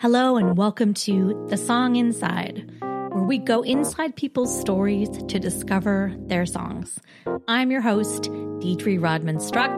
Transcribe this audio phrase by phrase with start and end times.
[0.00, 6.14] Hello, and welcome to The Song Inside, where we go inside people's stories to discover
[6.20, 7.00] their songs.
[7.48, 9.76] I'm your host, Deidre Rodman Struck,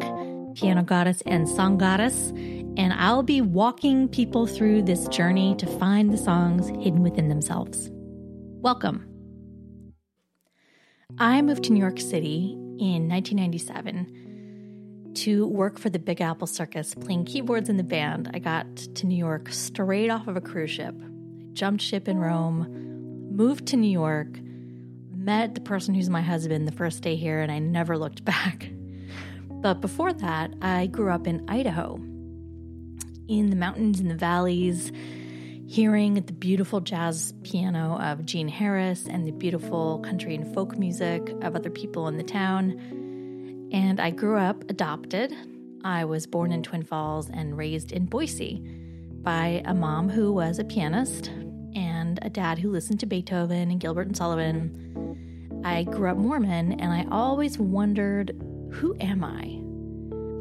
[0.54, 2.32] piano goddess and song goddess,
[2.76, 7.88] and I'll be walking people through this journey to find the songs hidden within themselves.
[7.90, 9.06] Welcome.
[11.16, 14.29] I moved to New York City in 1997
[15.14, 18.30] to work for the Big Apple Circus, playing keyboards in the band.
[18.32, 20.94] I got to New York straight off of a cruise ship.
[21.00, 24.38] I jumped ship in Rome, moved to New York,
[25.14, 28.70] met the person who's my husband the first day here, and I never looked back.
[29.50, 31.96] But before that, I grew up in Idaho,
[33.28, 34.90] in the mountains and the valleys,
[35.66, 41.28] hearing the beautiful jazz piano of Gene Harris and the beautiful country and folk music
[41.42, 43.08] of other people in the town
[43.72, 45.34] and I grew up adopted.
[45.84, 48.62] I was born in Twin Falls and raised in Boise
[49.22, 51.28] by a mom who was a pianist
[51.74, 55.62] and a dad who listened to Beethoven and Gilbert and Sullivan.
[55.64, 58.36] I grew up Mormon and I always wondered
[58.72, 59.60] who am I?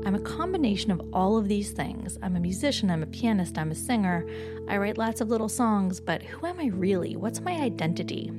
[0.07, 2.17] I'm a combination of all of these things.
[2.23, 4.25] I'm a musician, I'm a pianist, I'm a singer.
[4.67, 7.15] I write lots of little songs, but who am I really?
[7.15, 8.31] What's my identity?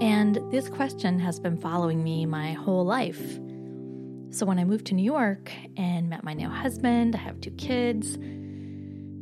[0.00, 3.38] And this question has been following me my whole life.
[4.30, 7.50] So when I moved to New York and met my now husband, I have two
[7.50, 8.16] kids,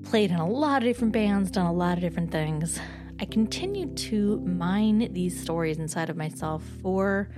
[0.09, 2.79] played in a lot of different bands, done a lot of different things,
[3.21, 7.29] I continued to mine these stories inside of myself for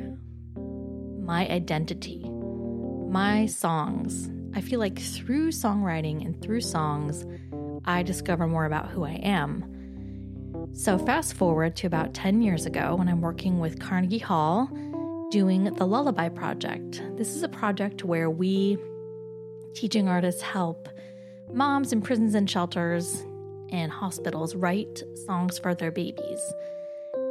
[0.55, 2.23] my identity,
[3.09, 4.29] my songs.
[4.55, 7.25] I feel like through songwriting and through songs,
[7.87, 9.80] I discover more about who I am.
[10.73, 14.67] So, fast forward to about 10 years ago when I'm working with Carnegie Hall
[15.31, 17.03] doing the Lullaby Project.
[17.17, 18.79] This is a project where we,
[19.75, 20.89] teaching artists, help
[21.53, 23.27] moms in prisons and shelters
[23.71, 26.41] and hospitals write songs for their babies.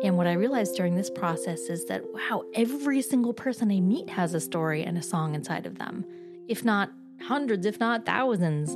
[0.03, 4.09] And what I realized during this process is that, wow, every single person I meet
[4.09, 6.05] has a story and a song inside of them.
[6.47, 8.75] If not hundreds, if not thousands.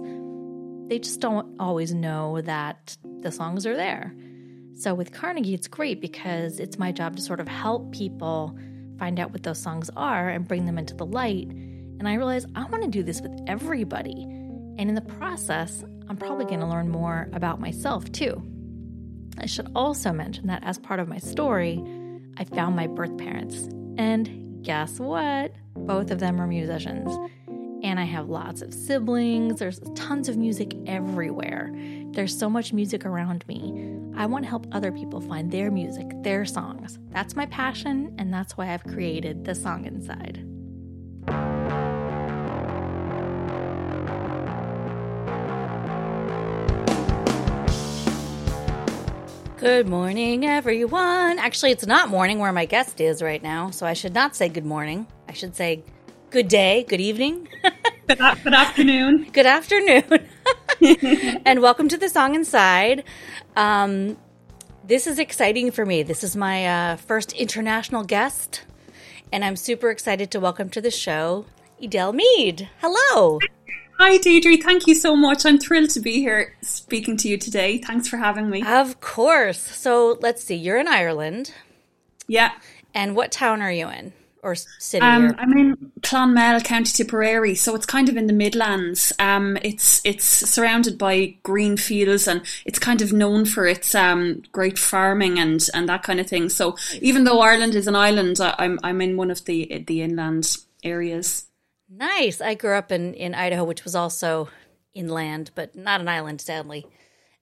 [0.90, 4.14] They just don't always know that the songs are there.
[4.76, 8.58] So with Carnegie, it's great because it's my job to sort of help people
[8.98, 11.48] find out what those songs are and bring them into the light.
[11.48, 14.24] And I realize I want to do this with everybody.
[14.24, 18.42] And in the process, I'm probably going to learn more about myself too.
[19.38, 21.84] I should also mention that as part of my story,
[22.38, 23.58] I found my birth parents.
[23.98, 25.54] And guess what?
[25.76, 27.16] Both of them are musicians.
[27.84, 29.60] And I have lots of siblings.
[29.60, 31.70] There's tons of music everywhere.
[32.12, 33.94] There's so much music around me.
[34.16, 36.98] I want to help other people find their music, their songs.
[37.12, 40.46] That's my passion, and that's why I've created The Song Inside.
[49.58, 51.38] Good morning, everyone.
[51.38, 54.48] Actually, it's not morning where my guest is right now, so I should not say
[54.48, 55.06] good morning.
[55.28, 55.84] I should say
[56.34, 57.48] good day, good evening.
[58.08, 59.28] good, good afternoon.
[59.32, 60.28] good afternoon.
[61.46, 63.04] and welcome to the Song Inside.
[63.56, 64.18] Um,
[64.84, 66.02] this is exciting for me.
[66.02, 68.64] This is my uh, first international guest,
[69.32, 71.46] and I'm super excited to welcome to the show
[71.80, 72.68] Edel Meade.
[72.82, 73.40] Hello.
[74.00, 74.60] Hi, Deidre.
[74.60, 75.46] Thank you so much.
[75.46, 77.78] I'm thrilled to be here speaking to you today.
[77.78, 78.64] Thanks for having me.
[78.66, 79.60] Of course.
[79.60, 80.56] So let's see.
[80.56, 81.54] You're in Ireland.
[82.26, 82.54] Yeah.
[82.92, 84.14] And what town are you in?
[84.44, 85.02] Or city?
[85.04, 85.36] Um, or?
[85.40, 89.14] I'm in Clonmel, County Tipperary, so it's kind of in the Midlands.
[89.18, 94.44] Um, it's it's surrounded by green fields, and it's kind of known for its um,
[94.52, 96.50] great farming and, and that kind of thing.
[96.50, 100.58] So even though Ireland is an island, I'm I'm in one of the the inland
[100.84, 101.46] areas.
[101.90, 102.42] Nice.
[102.42, 104.50] I grew up in in Idaho, which was also
[104.94, 106.86] inland, but not an island, sadly.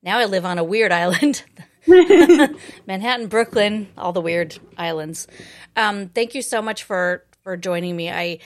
[0.03, 1.43] Now I live on a weird island.
[2.87, 5.27] Manhattan, Brooklyn, all the weird islands.
[5.75, 8.09] Um, thank you so much for for joining me.
[8.11, 8.39] I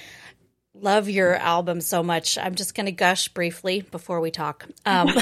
[0.73, 2.37] love your album so much.
[2.37, 4.65] I'm just going to gush briefly before we talk.
[4.85, 5.09] Um,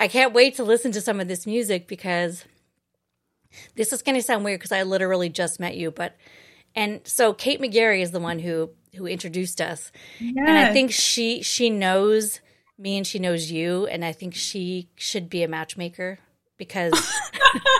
[0.00, 2.44] I can't wait to listen to some of this music because
[3.74, 6.16] this is going to sound weird because I literally just met you, but
[6.74, 10.34] and so Kate McGarry is the one who who introduced us, yes.
[10.38, 12.40] and I think she she knows
[12.80, 16.18] me and she knows you, and I think she should be a matchmaker
[16.56, 16.92] because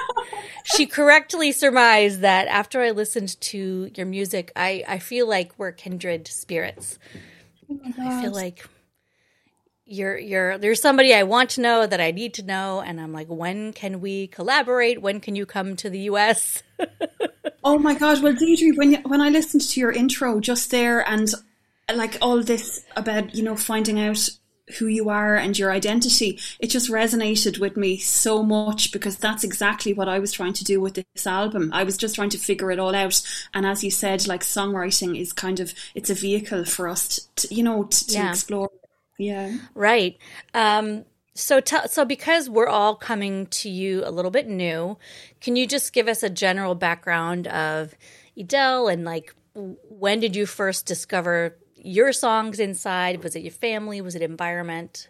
[0.65, 5.73] she correctly surmised that after I listened to your music, I, I feel like we're
[5.73, 6.99] kindred spirits.
[7.71, 8.67] Oh I feel like
[9.87, 13.13] you're you're there's somebody I want to know that I need to know, and I'm
[13.13, 15.03] like, when can we collaborate?
[15.03, 16.63] When can you come to the US?
[17.65, 18.23] oh my god!
[18.23, 21.33] Well, Deidre, when when I listened to your intro just there, and
[21.95, 24.29] like all this about you know finding out
[24.79, 29.45] who you are and your identity, it just resonated with me so much because that's
[29.45, 31.71] exactly what I was trying to do with this album.
[31.73, 33.21] I was just trying to figure it all out.
[33.55, 37.55] And as you said, like songwriting is kind of, it's a vehicle for us to,
[37.55, 38.31] you know, to, to yeah.
[38.31, 38.71] explore.
[39.19, 39.57] Yeah.
[39.75, 40.19] Right.
[40.55, 44.99] Um, so, t- so because we're all coming to you a little bit new,
[45.41, 47.95] can you just give us a general background of
[48.37, 53.23] Edel and like when did you first discover your songs inside?
[53.23, 54.01] Was it your family?
[54.01, 55.09] Was it environment?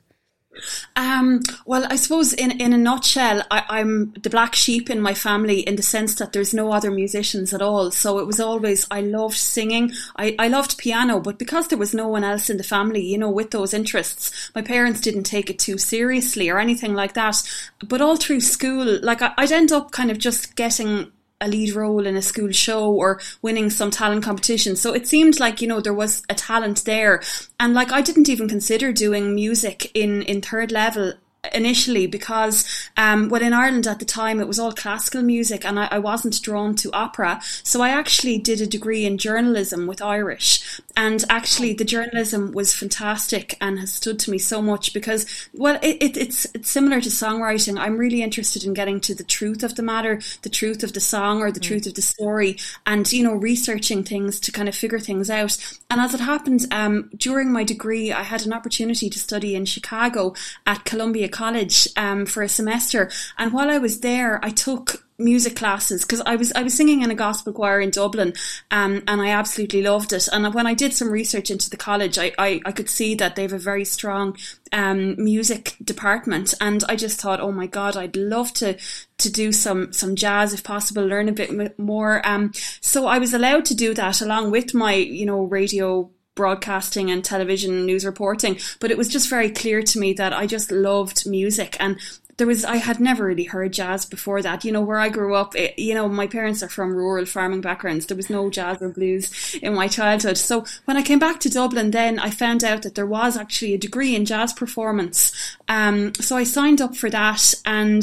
[0.97, 5.15] Um, well, I suppose in, in a nutshell, I, am the black sheep in my
[5.15, 7.91] family in the sense that there's no other musicians at all.
[7.93, 9.93] So it was always, I loved singing.
[10.17, 13.17] I, I loved piano, but because there was no one else in the family, you
[13.17, 17.41] know, with those interests, my parents didn't take it too seriously or anything like that.
[17.87, 21.75] But all through school, like I, I'd end up kind of just getting a lead
[21.75, 24.77] role in a school show or winning some talent competition.
[24.77, 27.23] So it seemed like, you know, there was a talent there.
[27.59, 31.15] And like I didn't even consider doing music in, in third level
[31.55, 32.67] initially because
[32.97, 35.99] um, well in Ireland at the time it was all classical music and I, I,
[35.99, 37.41] wasn't drawn to opera.
[37.63, 40.81] So I actually did a degree in journalism with Irish.
[40.97, 45.79] And actually the journalism was fantastic and has stood to me so much because well
[45.83, 47.79] it, it, it's it's similar to songwriting.
[47.79, 51.01] I'm really interested in getting to the truth of the matter the truth of the
[51.01, 51.65] song or the mm.
[51.65, 55.57] truth of the story and you know researching things to kind of figure things out.
[55.91, 59.65] And as it happened um, during my degree I had an opportunity to study in
[59.65, 60.35] Chicago
[60.67, 65.55] at Columbia college um, for a semester, and while I was there, I took music
[65.55, 68.33] classes because I was I was singing in a gospel choir in Dublin,
[68.71, 70.29] um, and I absolutely loved it.
[70.33, 73.37] And when I did some research into the college, I I, I could see that
[73.37, 74.37] they have a very strong
[74.73, 78.77] um, music department, and I just thought, oh my god, I'd love to
[79.19, 82.27] to do some some jazz if possible, learn a bit more.
[82.27, 87.11] Um, so I was allowed to do that along with my you know radio broadcasting
[87.11, 90.71] and television news reporting, but it was just very clear to me that I just
[90.71, 91.99] loved music and
[92.41, 94.65] there was I had never really heard jazz before that.
[94.65, 97.61] You know, where I grew up, it, you know, my parents are from rural farming
[97.61, 98.07] backgrounds.
[98.07, 100.39] There was no jazz or blues in my childhood.
[100.39, 103.75] So when I came back to Dublin, then I found out that there was actually
[103.75, 105.35] a degree in jazz performance.
[105.69, 108.03] Um, so I signed up for that and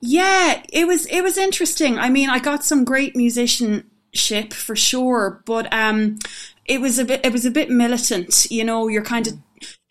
[0.00, 1.98] yeah, it was it was interesting.
[1.98, 6.18] I mean, I got some great musicianship for sure, but um,
[6.66, 9.38] it was a bit it was a bit militant you know you're kind of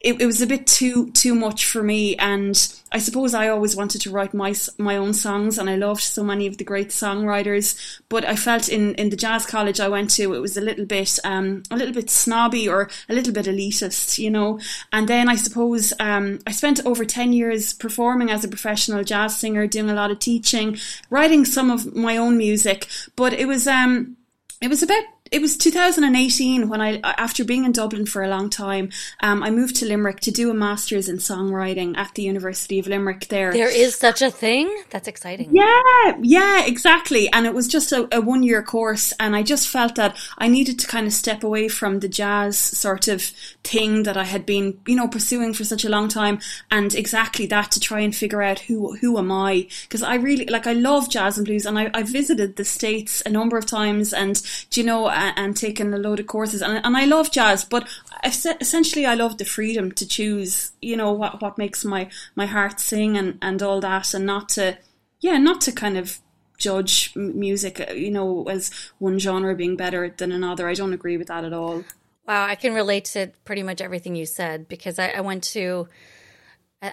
[0.04, 2.16] it, it was a bit too too much for me.
[2.18, 2.56] And
[2.92, 6.24] I suppose I always wanted to write my my own songs and I loved so
[6.24, 8.00] many of the great songwriters.
[8.10, 10.86] But I felt in in the jazz college I went to it was a little
[10.86, 14.60] bit um a little bit snobby or a little bit elitist you know.
[14.92, 19.38] And then I suppose um I spent over 10 years performing as a professional jazz
[19.38, 20.78] singer doing a lot of teaching
[21.10, 22.88] writing some of my own music.
[23.16, 24.18] But it was um
[24.62, 25.04] it was about
[25.34, 29.50] it was 2018 when I, after being in Dublin for a long time, um, I
[29.50, 33.30] moved to Limerick to do a master's in songwriting at the University of Limerick.
[33.30, 34.72] There, there is such a thing.
[34.92, 35.50] That's exciting.
[35.52, 37.34] Yeah, yeah, exactly.
[37.34, 40.48] And it was just a, a one year course, and I just felt that I
[40.48, 43.24] needed to kind of step away from the jazz sort of
[43.64, 47.48] thing that I had been, you know, pursuing for such a long time, and exactly
[47.48, 49.68] that to try and figure out who who am I?
[49.82, 53.24] Because I really like I love jazz and blues, and I, I visited the states
[53.26, 54.40] a number of times, and
[54.70, 56.62] do you know and, and taken a load of courses.
[56.62, 57.88] And, and I love jazz, but
[58.24, 62.80] essentially I love the freedom to choose, you know, what, what makes my, my heart
[62.80, 64.78] sing and, and all that, and not to,
[65.20, 66.20] yeah, not to kind of
[66.58, 70.68] judge music, uh, you know, as one genre being better than another.
[70.68, 71.84] I don't agree with that at all.
[72.28, 75.88] Wow, I can relate to pretty much everything you said because I, I went to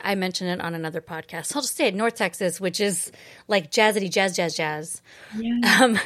[0.05, 1.55] I mentioned it on another podcast.
[1.57, 3.11] I'll just say it, North Texas, which is
[3.49, 5.02] like jazzity jazz, jazz, jazz.
[5.37, 5.81] Yeah.
[5.81, 5.99] Um,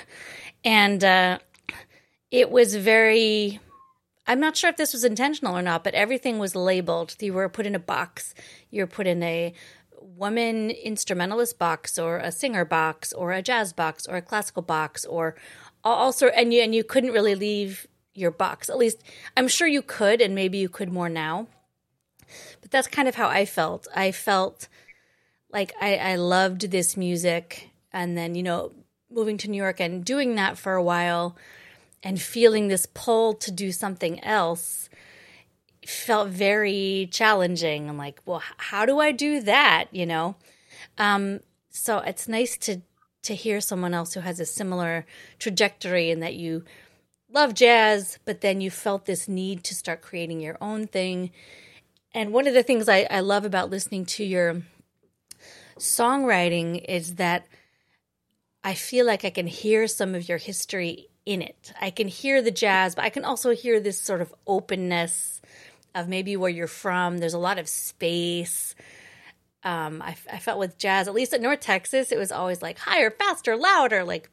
[0.64, 1.38] and uh,
[2.34, 3.60] it was very
[4.26, 7.14] I'm not sure if this was intentional or not, but everything was labeled.
[7.20, 8.34] You were put in a box.
[8.70, 9.52] You were put in a
[10.00, 15.04] woman instrumentalist box or a singer box or a jazz box or a classical box
[15.04, 15.36] or
[15.84, 18.68] all and you and you couldn't really leave your box.
[18.68, 19.02] At least
[19.36, 21.46] I'm sure you could and maybe you could more now.
[22.62, 23.86] But that's kind of how I felt.
[23.94, 24.66] I felt
[25.52, 28.72] like I, I loved this music and then, you know,
[29.08, 31.36] moving to New York and doing that for a while
[32.04, 34.90] and feeling this pull to do something else
[35.86, 37.88] felt very challenging.
[37.88, 39.86] I'm like, well, how do I do that?
[39.90, 40.36] You know?
[40.98, 42.82] Um, so it's nice to
[43.22, 45.06] to hear someone else who has a similar
[45.38, 46.62] trajectory and that you
[47.32, 51.30] love jazz, but then you felt this need to start creating your own thing.
[52.12, 54.60] And one of the things I, I love about listening to your
[55.78, 57.46] songwriting is that
[58.62, 61.72] I feel like I can hear some of your history in it.
[61.80, 65.40] I can hear the jazz, but I can also hear this sort of openness
[65.94, 67.18] of maybe where you're from.
[67.18, 68.74] There's a lot of space.
[69.62, 72.78] Um, I, I felt with jazz, at least at North Texas, it was always like
[72.78, 74.30] higher, faster, louder, like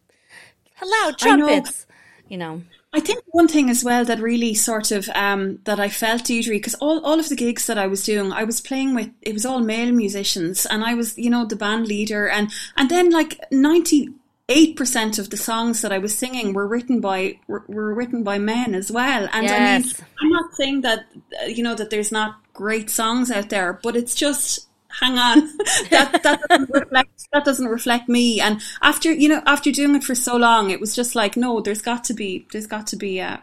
[0.82, 1.86] loud trumpets.
[1.88, 1.96] Know.
[2.28, 2.62] You know.
[2.94, 6.56] I think one thing as well that really sort of um, that I felt Deirdre
[6.56, 9.34] because all, all of the gigs that I was doing, I was playing with it
[9.34, 13.10] was all male musicians, and I was you know the band leader, and and then
[13.10, 14.10] like ninety
[14.52, 18.24] eight percent of the songs that I was singing were written by were, were written
[18.24, 19.28] by men as well.
[19.32, 19.94] And yes.
[20.00, 21.06] I mean, I'm not saying that
[21.42, 24.68] uh, you know that there's not great songs out there, but it's just
[25.00, 25.40] hang on
[25.90, 30.04] that that doesn't reflect that doesn't reflect me and after you know after doing it
[30.04, 32.98] for so long it was just like no there's got to be there's got to
[32.98, 33.42] be a,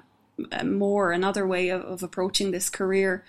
[0.53, 3.25] a more another way of, of, approaching this career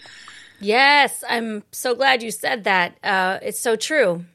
[0.60, 4.26] yes i'm so glad you said that uh, it's so true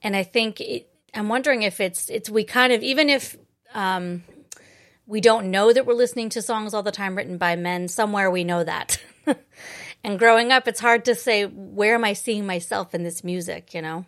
[0.00, 3.36] and i think it, i'm wondering if it's it's we kind of even if
[3.74, 4.22] um,
[5.06, 8.30] we don't know that we're listening to songs all the time written by men somewhere
[8.30, 9.02] we know that
[10.04, 13.72] And growing up, it's hard to say, where am I seeing myself in this music,
[13.72, 14.04] you know?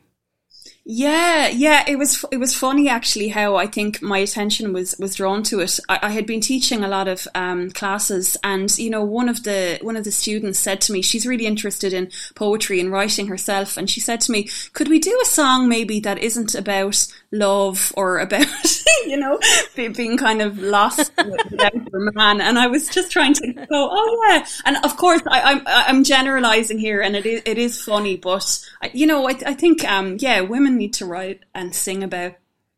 [0.87, 5.15] Yeah, yeah, it was it was funny actually how I think my attention was was
[5.15, 5.81] drawn to it.
[5.89, 9.45] I, I had been teaching a lot of um, classes, and you know, one of
[9.45, 13.29] the one of the students said to me, she's really interested in poetry and writing
[13.29, 17.07] herself, and she said to me, "Could we do a song maybe that isn't about
[17.33, 18.47] love or about
[19.07, 19.39] you know
[19.75, 21.11] being kind of lost
[21.51, 25.23] without your man?" And I was just trying to go, "Oh yeah," and of course
[25.31, 28.63] I, am I'm, I'm generalizing here, and it is it is funny, but
[28.93, 32.35] you know, I, I think um, yeah, women need to write and sing about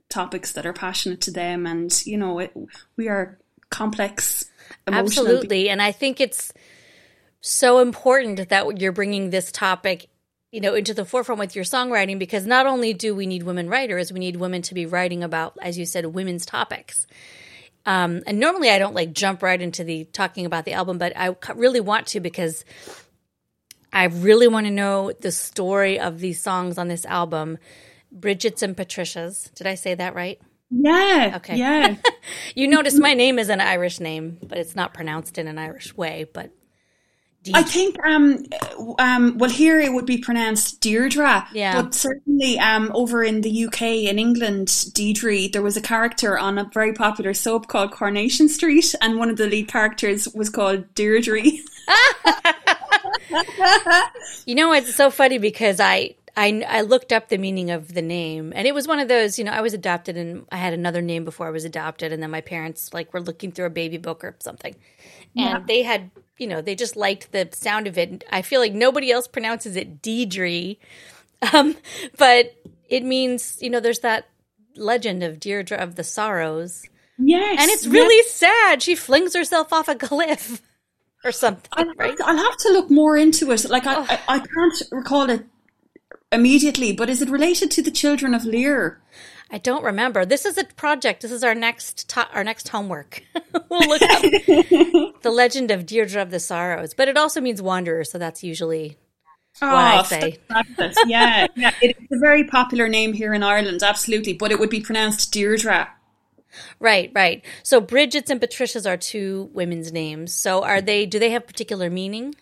[0.09, 2.57] topics that are passionate to them and you know it,
[2.97, 3.38] we are
[3.71, 4.45] complex
[4.87, 5.69] absolutely.
[5.69, 6.53] And i think it's
[7.41, 10.09] so important that you're bringing this topic
[10.53, 13.69] you know into the forefront with your songwriting because not only do we need women
[13.69, 17.07] writers we need women to be writing about as you said women's topics.
[17.85, 21.17] Um, and normally i don't like jump right into the talking about the album but
[21.17, 22.65] i really want to because
[23.93, 27.59] i really want to know the story of these songs on this album
[28.19, 29.51] Brigids and Patricias.
[29.55, 30.41] Did I say that right?
[30.71, 31.35] Yeah.
[31.37, 31.57] Okay.
[31.57, 31.97] Yeah.
[32.55, 35.97] you notice my name is an Irish name, but it's not pronounced in an Irish
[35.97, 36.27] way.
[36.33, 36.51] But
[37.55, 38.45] I think, um,
[38.99, 41.47] um, well, here it would be pronounced Deirdre.
[41.53, 41.83] Yeah.
[41.83, 46.59] But certainly, um, over in the UK, in England, Deirdre, there was a character on
[46.59, 50.93] a very popular soap called Coronation Street, and one of the lead characters was called
[50.95, 51.43] Deirdre.
[54.47, 58.02] you know, it's so funny because I I, I looked up the meaning of the
[58.02, 60.75] name and it was one of those, you know, I was adopted and I had
[60.75, 62.12] another name before I was adopted.
[62.12, 64.75] And then my parents like were looking through a baby book or something.
[65.35, 65.64] And yeah.
[65.66, 68.23] they had, you know, they just liked the sound of it.
[68.31, 70.78] I feel like nobody else pronounces it Deidre.
[71.52, 71.76] Um,
[72.16, 72.57] but
[72.88, 74.26] it means, you know, there's that
[74.75, 76.83] legend of Deirdre of the Sorrows.
[77.19, 77.61] Yes.
[77.61, 78.31] And it's really yes.
[78.31, 78.83] sad.
[78.83, 80.62] She flings herself off a cliff
[81.25, 82.16] or something, I'll, right?
[82.25, 83.69] I'll have to look more into it.
[83.69, 84.07] Like, I, oh.
[84.09, 85.45] I, I can't recall it
[86.33, 89.00] immediately, but is it related to the children of Lear?
[89.50, 90.25] I don't remember.
[90.25, 91.23] This is a project.
[91.23, 93.23] This is our next to- our next homework.
[93.71, 94.23] we'll look up
[95.23, 98.97] the legend of Deirdre of the Sorrows, but it also means wanderer, so that's usually
[99.62, 100.38] ah, oh, what I say.
[101.06, 104.80] yeah, yeah, it's a very popular name here in Ireland, absolutely, but it would be
[104.80, 105.88] pronounced Deirdre.
[106.80, 107.45] Right, right.
[107.62, 110.33] So Brigids and Patricias are two women's names.
[110.33, 111.06] So are they?
[111.06, 112.35] Do they have particular meaning?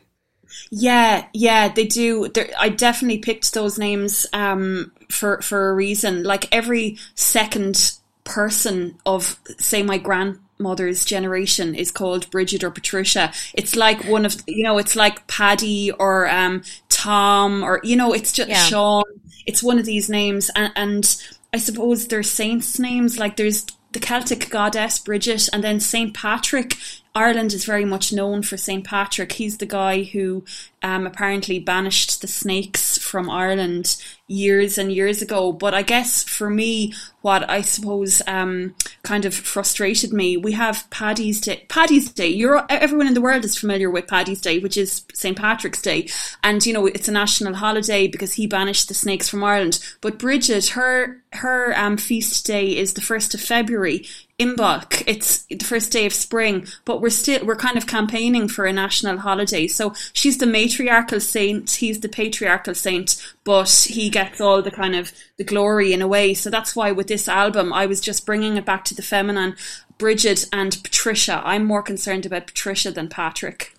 [0.70, 2.28] Yeah, yeah, they do.
[2.28, 6.22] They're, I definitely picked those names um, for for a reason.
[6.22, 7.92] Like every second
[8.24, 13.32] person of, say, my grandmother's generation is called Bridget or Patricia.
[13.54, 18.12] It's like one of you know, it's like Paddy or um, Tom or you know,
[18.12, 18.64] it's just yeah.
[18.64, 19.04] Sean.
[19.46, 21.22] It's one of these names, and, and
[21.52, 23.18] I suppose there's saints' names.
[23.18, 26.76] Like there's the Celtic goddess Bridget, and then Saint Patrick
[27.16, 28.84] Ireland is very much known for St.
[28.84, 29.32] Patrick.
[29.32, 30.44] He's the guy who
[30.82, 35.52] um, apparently banished the snakes from Ireland years and years ago.
[35.52, 36.92] But I guess for me,
[37.22, 41.64] what I suppose um, kind of frustrated me, we have Paddy's Day.
[41.68, 42.28] Paddy's Day.
[42.28, 45.36] You're, everyone in the world is familiar with Paddy's Day, which is St.
[45.36, 46.08] Patrick's Day.
[46.42, 49.78] And, you know, it's a national holiday because he banished the snakes from Ireland.
[50.00, 54.04] But Bridget, her, her um, feast day is the 1st of February.
[54.38, 55.04] Imbolc.
[55.06, 58.72] It's the first day of spring, but we're still we're kind of campaigning for a
[58.72, 59.68] national holiday.
[59.68, 64.96] So she's the matriarchal saint, he's the patriarchal saint, but he gets all the kind
[64.96, 66.34] of the glory in a way.
[66.34, 69.54] So that's why with this album, I was just bringing it back to the feminine.
[69.98, 71.40] Bridget and Patricia.
[71.44, 73.74] I'm more concerned about Patricia than Patrick.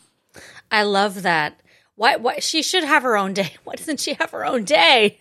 [0.72, 1.60] I love that.
[1.96, 2.16] Why?
[2.16, 3.56] Why she should have her own day?
[3.64, 5.20] Why doesn't she have her own day?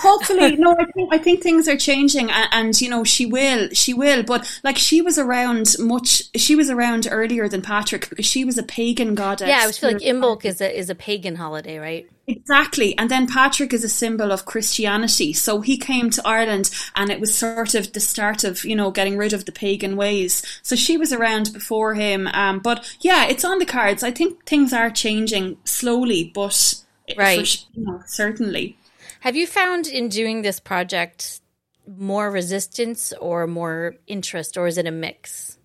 [0.00, 0.74] Hopefully, no.
[0.78, 4.22] I think I think things are changing, and, and, you know she will, she will.
[4.22, 8.56] But like she was around much, she was around earlier than Patrick because she was
[8.56, 9.48] a pagan goddess.
[9.48, 12.08] Yeah, I was feel like Imbolc is a is a pagan holiday, right?
[12.26, 15.34] Exactly, and then Patrick is a symbol of Christianity.
[15.34, 18.90] So he came to Ireland, and it was sort of the start of you know
[18.90, 20.42] getting rid of the pagan ways.
[20.62, 22.26] So she was around before him.
[22.28, 24.02] Um, but yeah, it's on the cards.
[24.02, 26.74] I think things are changing slowly, but
[27.18, 28.78] right, you know, certainly.
[29.20, 31.40] Have you found in doing this project
[31.86, 35.58] more resistance or more interest, or is it a mix?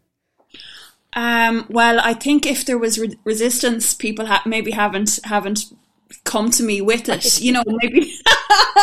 [1.14, 5.66] Um, well, I think if there was re- resistance, people ha- maybe haven't haven't
[6.26, 7.40] come to me with it.
[7.40, 8.14] You know, maybe.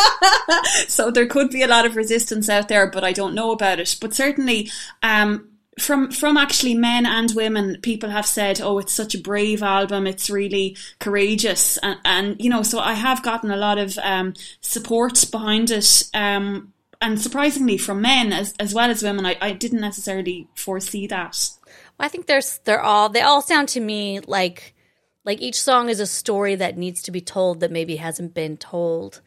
[0.87, 3.79] so there could be a lot of resistance out there, but I don't know about
[3.79, 3.95] it.
[4.01, 4.71] But certainly,
[5.03, 5.49] um,
[5.79, 10.07] from from actually men and women people have said oh it's such a brave album.
[10.07, 11.77] It's really courageous.
[11.77, 16.03] And, and you know so i have gotten a lot of um, support behind it
[16.13, 19.25] um, and surprisingly from men as, as well as women.
[19.25, 21.49] I, I didn't necessarily foresee that.
[21.97, 24.75] Well, i think there's they're all they all sound to me like
[25.25, 28.57] like each song is a story that needs to be told that maybe hasn't been
[28.57, 29.21] told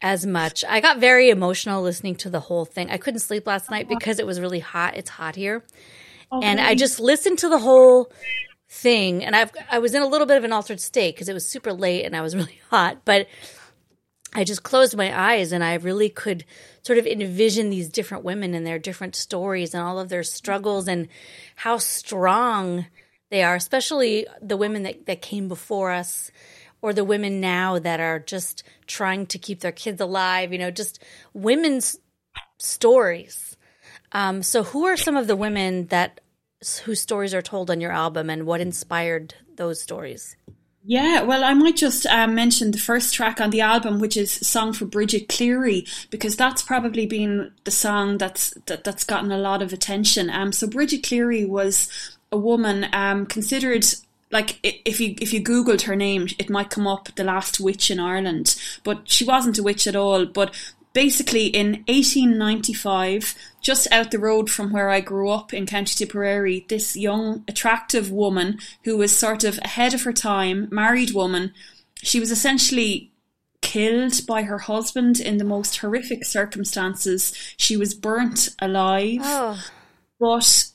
[0.00, 0.64] as much.
[0.68, 2.90] I got very emotional listening to the whole thing.
[2.90, 3.96] I couldn't sleep last night uh-huh.
[3.98, 4.96] because it was really hot.
[4.96, 5.64] It's hot here.
[6.30, 6.46] Okay.
[6.46, 8.12] And I just listened to the whole
[8.70, 11.32] thing and I've I was in a little bit of an altered state because it
[11.32, 13.26] was super late and I was really hot, but
[14.34, 16.44] I just closed my eyes and I really could
[16.82, 20.86] sort of envision these different women and their different stories and all of their struggles
[20.86, 21.08] and
[21.56, 22.86] how strong
[23.30, 26.30] they are, especially the women that, that came before us
[26.80, 30.70] or the women now that are just trying to keep their kids alive, you know,
[30.70, 31.98] just women's
[32.58, 33.56] stories.
[34.12, 36.20] Um, so, who are some of the women that
[36.84, 40.36] whose stories are told on your album, and what inspired those stories?
[40.84, 44.32] Yeah, well, I might just uh, mention the first track on the album, which is
[44.32, 49.38] "Song for Bridget Cleary," because that's probably been the song that's that, that's gotten a
[49.38, 50.30] lot of attention.
[50.30, 51.90] Um, so Bridget Cleary was
[52.32, 53.84] a woman um, considered
[54.30, 57.90] like if you if you googled her name it might come up the last witch
[57.90, 58.56] in Ireland.
[58.84, 60.26] But she wasn't a witch at all.
[60.26, 60.54] But
[60.92, 66.64] basically in 1895 just out the road from where I grew up in County Tipperary
[66.68, 71.52] this young attractive woman who was sort of ahead of her time married woman
[72.02, 73.12] she was essentially
[73.60, 77.34] killed by her husband in the most horrific circumstances.
[77.56, 79.20] She was burnt alive.
[79.22, 79.64] Oh.
[80.18, 80.68] but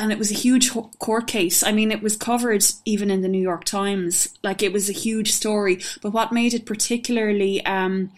[0.00, 1.62] and it was a huge court case.
[1.62, 4.30] I mean, it was covered even in the New York Times.
[4.42, 5.80] Like it was a huge story.
[6.00, 8.10] But what made it particularly, um,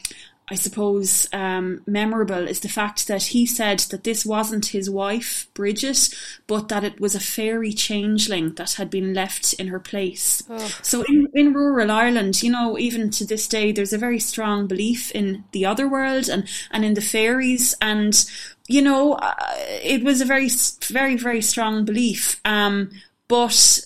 [0.49, 5.49] I suppose, um, memorable is the fact that he said that this wasn't his wife,
[5.55, 6.15] Bridget,
[6.47, 10.41] but that it was a fairy changeling that had been left in her place.
[10.49, 10.79] Oh.
[10.83, 14.69] So in, in rural Ireland, you know, even to this day, there's a very strong
[14.69, 17.75] belief in the other world and, and in the fairies.
[17.81, 18.15] And
[18.69, 19.35] you know, uh,
[19.83, 20.49] it was a very,
[20.87, 22.41] very, very strong belief.
[22.45, 22.91] Um,
[23.29, 23.81] but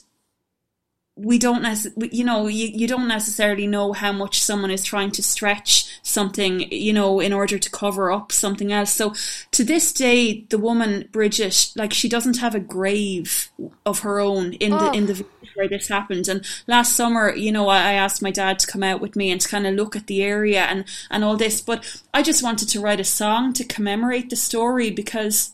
[1.19, 5.11] we don't necessarily, you know, you, you don't necessarily know how much someone is trying
[5.13, 8.93] to stretch something, you know, in order to cover up something else.
[8.93, 9.15] So
[9.53, 13.51] to this day, the woman, Bridget, like she doesn't have a grave
[13.87, 14.79] of her own in oh.
[14.79, 15.25] the, in the
[15.57, 16.29] where this happened.
[16.29, 19.31] And last summer, you know, I, I asked my dad to come out with me
[19.31, 21.61] and to kind of look at the area and, and all this.
[21.61, 25.53] But I just wanted to write a song to commemorate the story because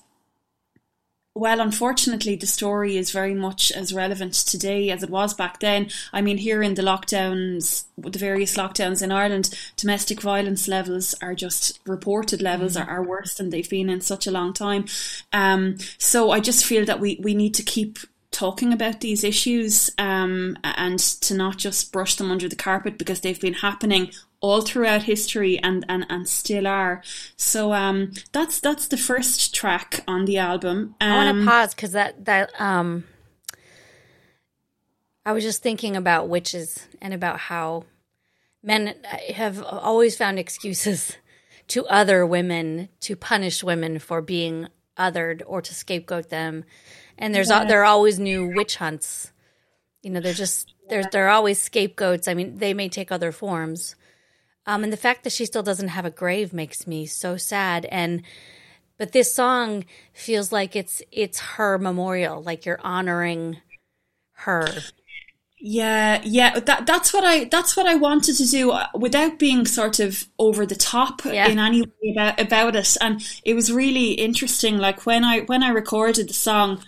[1.35, 5.89] well, unfortunately, the story is very much as relevant today as it was back then.
[6.13, 11.35] I mean, here in the lockdowns, the various lockdowns in Ireland, domestic violence levels are
[11.35, 12.89] just reported levels mm-hmm.
[12.89, 14.85] are, are, worse than they've been in such a long time.
[15.33, 17.99] Um, so I just feel that we, we need to keep
[18.33, 23.21] talking about these issues um, and to not just brush them under the carpet because
[23.21, 27.03] they've been happening all throughout history and, and, and still are.
[27.37, 30.97] So um, that's that's the first track on the album.
[31.01, 33.05] Um, I want to pause because that that um,
[35.25, 37.85] I was just thinking about witches and about how
[38.63, 38.95] men
[39.35, 41.17] have always found excuses
[41.69, 44.69] to other women to punish women for being
[44.99, 46.65] othered or to scapegoat them
[47.19, 47.65] and there's yeah.
[47.65, 49.33] there are always new witch hunts.
[50.03, 52.29] You know, they're just there's there are always scapegoats.
[52.29, 53.97] I mean, they may take other forms.
[54.67, 57.85] Um, and the fact that she still doesn't have a grave makes me so sad.
[57.87, 58.23] And
[58.99, 63.59] but this song feels like it's it's her memorial, like you're honoring
[64.33, 64.69] her.
[65.65, 69.65] Yeah, yeah, that that's what I that's what I wanted to do uh, without being
[69.65, 71.49] sort of over the top yeah.
[71.49, 72.97] in any way about, about it.
[73.01, 74.79] And it was really interesting.
[74.79, 76.83] Like when I when I recorded the song,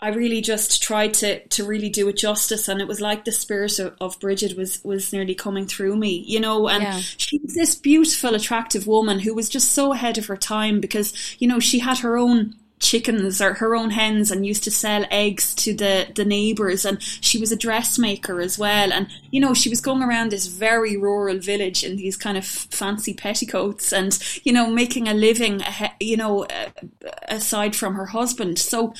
[0.00, 3.32] I really just tried to to really do it justice, and it was like the
[3.32, 6.68] spirit of, of Bridget was was nearly coming through me, you know.
[6.68, 7.00] And Yeah.
[7.16, 11.12] she was this beautiful, attractive woman who was just so ahead of her time because
[11.40, 15.04] you know she had her own chickens or her own hens and used to sell
[15.10, 19.52] eggs to the the neighbors and she was a dressmaker as well and you know
[19.52, 24.16] she was going around this very rural village in these kind of fancy petticoats and
[24.44, 25.60] you know making a living
[25.98, 26.46] you know
[27.28, 28.94] aside from her husband so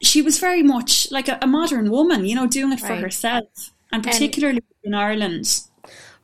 [0.00, 3.72] she was very much like a, a modern woman you know doing it for herself
[3.92, 5.60] and particularly in Ireland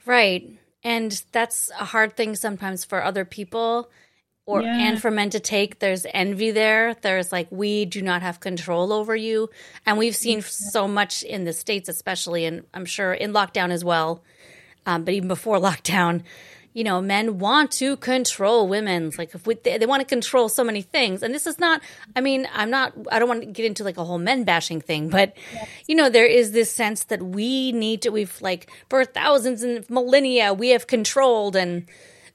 [0.06, 0.50] Right.
[0.82, 3.90] And that's a hard thing sometimes for other people
[4.46, 4.76] or Yeah.
[4.88, 5.78] and for men to take.
[5.78, 6.94] There's envy there.
[7.00, 9.48] There's like we do not have control over you.
[9.86, 13.82] And we've seen so much in the states especially and I'm sure in lockdown as
[13.82, 14.22] well.
[14.84, 16.22] Um, but even before lockdown,
[16.74, 19.12] you know, men want to control women.
[19.16, 21.80] Like if we, they, they want to control so many things, and this is not.
[22.14, 22.92] I mean, I'm not.
[23.10, 25.34] I don't want to get into like a whole men bashing thing, but
[25.86, 28.10] you know, there is this sense that we need to.
[28.10, 31.86] We've like for thousands and millennia, we have controlled, and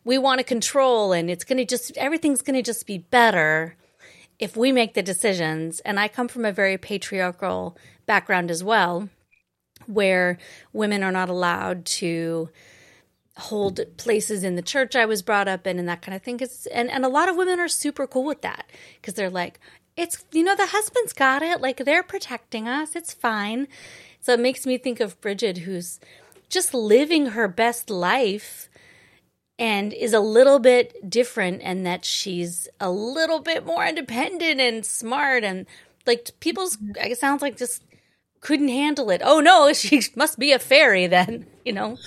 [0.05, 3.75] we want to control, and it's going to just everything's going to just be better
[4.39, 5.81] if we make the decisions.
[5.81, 9.09] And I come from a very patriarchal background as well,
[9.85, 10.37] where
[10.71, 12.49] women are not allowed to
[13.39, 16.37] hold places in the church I was brought up in and that kind of thing.
[16.37, 18.69] 'Cause- and, and a lot of women are super cool with that
[19.01, 19.59] because they're like,
[19.97, 21.61] it's, you know, the husband's got it.
[21.61, 22.95] Like they're protecting us.
[22.95, 23.67] It's fine.
[24.21, 25.99] So it makes me think of Bridget, who's
[26.49, 28.69] just living her best life
[29.57, 34.85] and is a little bit different and that she's a little bit more independent and
[34.85, 35.65] smart and
[36.05, 37.83] like people's it sounds like just
[38.41, 39.21] couldn't handle it.
[39.23, 41.97] Oh no, she must be a fairy then, you know.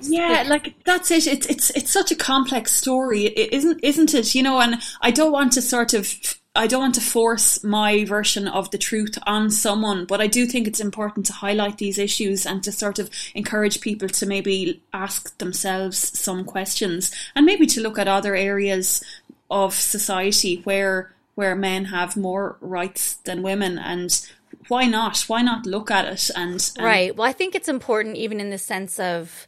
[0.00, 1.26] Yeah, like that's it.
[1.26, 4.34] It's it's it's such a complex story, i- isn't isn't it?
[4.34, 6.12] You know, and I don't want to sort of
[6.54, 10.44] I don't want to force my version of the truth on someone, but I do
[10.46, 14.82] think it's important to highlight these issues and to sort of encourage people to maybe
[14.92, 19.02] ask themselves some questions and maybe to look at other areas
[19.50, 24.26] of society where where men have more rights than women and
[24.72, 25.20] why not?
[25.28, 27.14] Why not look at it and, and Right.
[27.14, 29.46] Well, I think it's important even in the sense of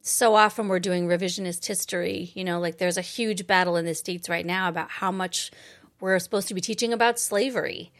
[0.00, 3.94] so often we're doing revisionist history, you know, like there's a huge battle in the
[3.94, 5.50] states right now about how much
[6.00, 7.92] we're supposed to be teaching about slavery.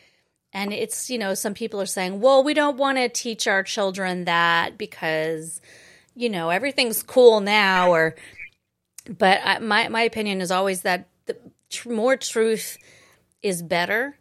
[0.50, 3.62] And it's, you know, some people are saying, well, we don't want to teach our
[3.62, 5.60] children that because,
[6.14, 8.16] you know, everything's cool now or
[9.18, 11.36] but I, my my opinion is always that the
[11.68, 12.78] tr- more truth
[13.42, 14.16] is better.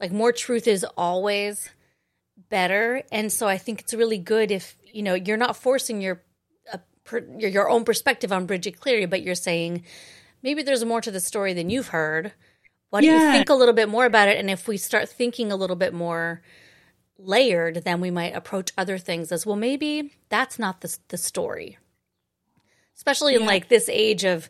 [0.00, 1.68] Like more truth is always
[2.50, 6.22] better, and so I think it's really good if you know you're not forcing your
[6.72, 9.84] uh, per, your, your own perspective on Bridget Cleary, but you're saying
[10.42, 12.32] maybe there's more to the story than you've heard.
[12.90, 14.38] Why don't you think a little bit more about it?
[14.38, 16.42] And if we start thinking a little bit more
[17.18, 19.56] layered, then we might approach other things as well.
[19.56, 21.78] Maybe that's not the the story
[22.96, 24.48] especially in like this age of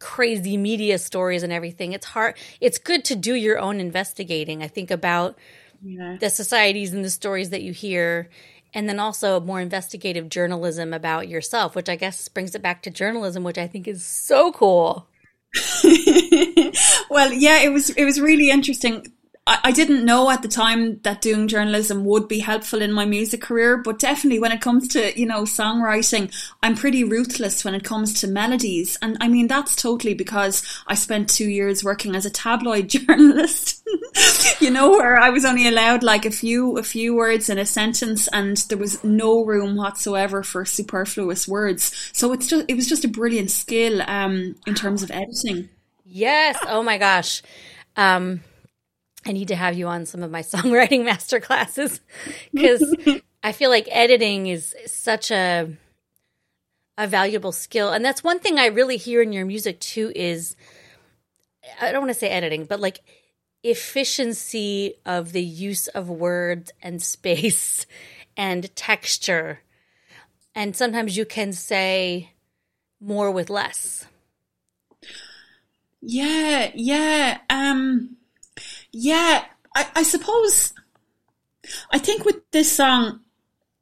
[0.00, 4.66] crazy media stories and everything it's hard it's good to do your own investigating i
[4.68, 5.38] think about
[5.82, 6.16] Yeah.
[6.18, 8.28] the societies and the stories that you hear
[8.74, 12.90] and then also more investigative journalism about yourself which i guess brings it back to
[12.90, 15.06] journalism which i think is so cool
[17.10, 19.04] well, yeah, it was it was really interesting.
[19.64, 23.40] I, didn't know at the time that doing journalism would be helpful in my music
[23.40, 26.32] career, but definitely when it comes to you know songwriting,
[26.62, 30.94] I'm pretty ruthless when it comes to melodies, and I mean that's totally because I
[30.94, 33.82] spent two years working as a tabloid journalist.
[34.60, 37.66] you know, where I was only allowed like a few a few words in a
[37.66, 42.10] sentence, and there was no room whatsoever for superfluous words.
[42.12, 45.68] So it's just it was just a brilliant skill um, in terms of editing.
[46.04, 47.40] yes oh my gosh
[47.96, 48.40] um
[49.26, 52.00] i need to have you on some of my songwriting master classes
[52.52, 52.96] because
[53.42, 55.70] i feel like editing is such a
[56.98, 57.92] a valuable skill.
[57.92, 60.54] And that's one thing i really hear in your music too is
[61.80, 63.00] i don't want to say editing but like
[63.62, 67.86] efficiency of the use of words and space
[68.36, 69.60] and texture.
[70.54, 72.32] And sometimes you can say
[73.00, 74.06] more with less.
[76.02, 78.16] Yeah, yeah, um,
[78.92, 79.44] yeah.
[79.74, 80.72] I, I suppose.
[81.92, 83.20] I think with this song,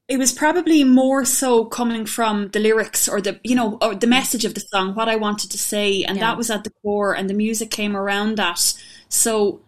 [0.08, 4.06] it was probably more so coming from the lyrics or the you know or the
[4.06, 6.26] message of the song, what I wanted to say, and Yeah.
[6.28, 8.74] that was at the core, and the music came around that.
[9.08, 9.60] So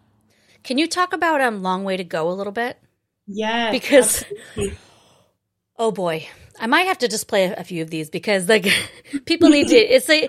[0.63, 2.79] can you talk about um long way to go a little bit
[3.27, 4.77] yeah, Because- absolutely.
[5.79, 8.67] Oh boy, I might have to just play a, few of these because like
[9.25, 9.77] people need to.
[9.77, 10.29] It's a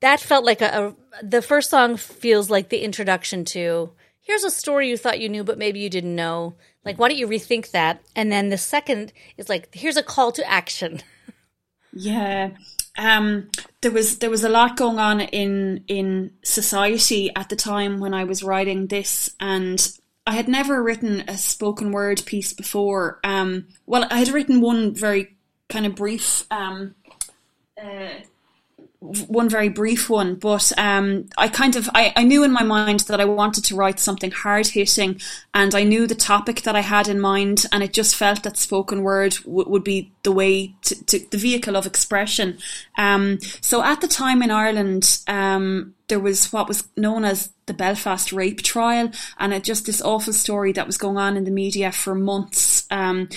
[0.00, 3.90] that felt like a the first song feels like the introduction to
[4.22, 6.54] here's a story you thought you knew, but maybe you didn't know.
[6.84, 8.02] Like, why don't you rethink that?
[8.16, 11.02] And then the second is like, here's a call to action.
[11.94, 12.52] Yeah.
[12.96, 13.50] Um,
[13.82, 18.14] there was there was a lot going on in in society at the time when
[18.14, 19.78] I was writing this, and
[20.26, 23.20] I had never written a spoken word piece before.
[23.24, 25.36] Um, well, I had written one very
[25.68, 26.94] kind of brief um,
[27.76, 28.08] uh,
[29.02, 33.00] one very brief one, but um, I kind of I, I knew in my mind
[33.00, 35.20] that I wanted to write something hard hitting,
[35.52, 38.56] and I knew the topic that I had in mind, and it just felt that
[38.56, 42.58] spoken word w- would be the way to, to, the vehicle of expression.
[42.96, 47.74] Um, so at the time in Ireland, um, there was what was known as the
[47.74, 51.50] Belfast rape trial, and it just this awful story that was going on in the
[51.50, 53.28] media for months um,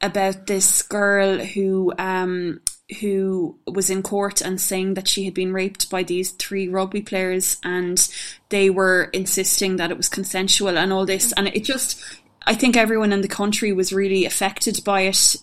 [0.00, 2.60] about this girl who um,
[3.00, 7.02] who was in court and saying that she had been raped by these three rugby
[7.02, 8.08] players and
[8.48, 11.32] they were insisting that it was consensual and all this.
[11.32, 12.02] And it just
[12.46, 15.36] I think everyone in the country was really affected by it.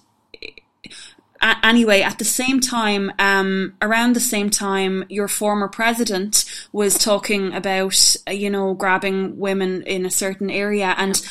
[1.41, 7.53] Anyway, at the same time, um, around the same time, your former president was talking
[7.53, 11.21] about, you know, grabbing women in a certain area, and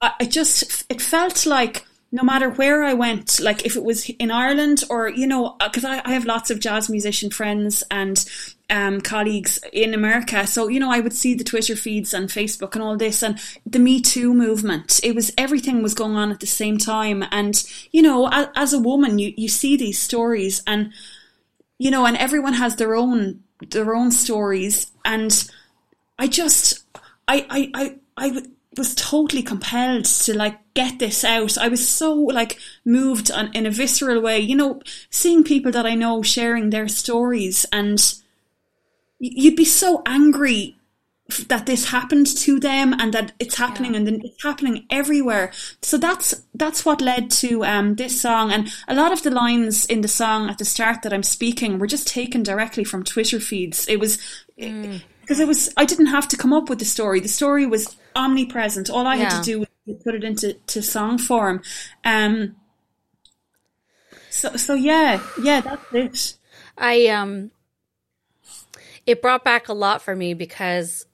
[0.00, 4.30] I, just it felt like no matter where I went, like if it was in
[4.30, 8.24] Ireland or, you know, because I, I, have lots of jazz musician friends and
[8.70, 10.46] um, colleagues in America.
[10.46, 13.38] So, you know, I would see the Twitter feeds and Facebook and all this and
[13.66, 15.00] the Me Too movement.
[15.02, 17.24] It was everything was going on at the same time.
[17.30, 20.92] And, you know, as, as a woman, you, you see these stories and,
[21.78, 24.90] you know, and everyone has their own, their own stories.
[25.04, 25.50] And
[26.18, 26.84] I just,
[27.26, 28.42] I, I, I, I
[28.78, 31.58] was totally compelled to like get this out.
[31.58, 35.86] I was so like moved on, in a visceral way, you know, seeing people that
[35.86, 38.00] I know sharing their stories and
[39.18, 40.76] you'd be so angry
[41.48, 43.98] that this happened to them and that it's happening yeah.
[43.98, 45.52] and it's happening everywhere.
[45.82, 49.84] So that's that's what led to um, this song and a lot of the lines
[49.84, 53.40] in the song at the start that I'm speaking were just taken directly from Twitter
[53.40, 53.86] feeds.
[53.88, 54.18] It was
[54.58, 57.20] mm because it was I didn't have to come up with the story.
[57.20, 58.88] The story was omnipresent.
[58.88, 59.30] All I yeah.
[59.30, 61.60] had to do was put it into to song form.
[62.02, 62.56] Um.
[64.30, 66.38] So so yeah yeah that's it.
[66.78, 67.50] I um.
[69.04, 71.06] It brought back a lot for me because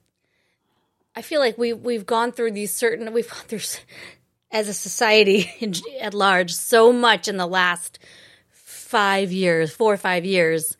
[1.13, 3.59] I feel like we we've gone through these certain we've gone through
[4.49, 7.99] as a society at large so much in the last
[8.49, 10.77] five years, four or five years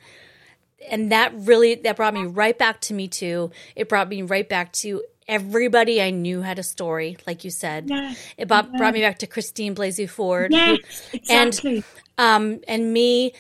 [0.90, 3.52] and that really that brought me right back to me too.
[3.76, 7.90] It brought me right back to everybody I knew had a story, like you said.
[7.90, 8.14] Yeah.
[8.38, 8.78] It brought, yeah.
[8.78, 10.52] brought me back to Christine Blasey Ford.
[10.52, 10.78] Yes,
[11.14, 11.78] exactly.
[11.78, 11.84] And
[12.18, 13.34] um and me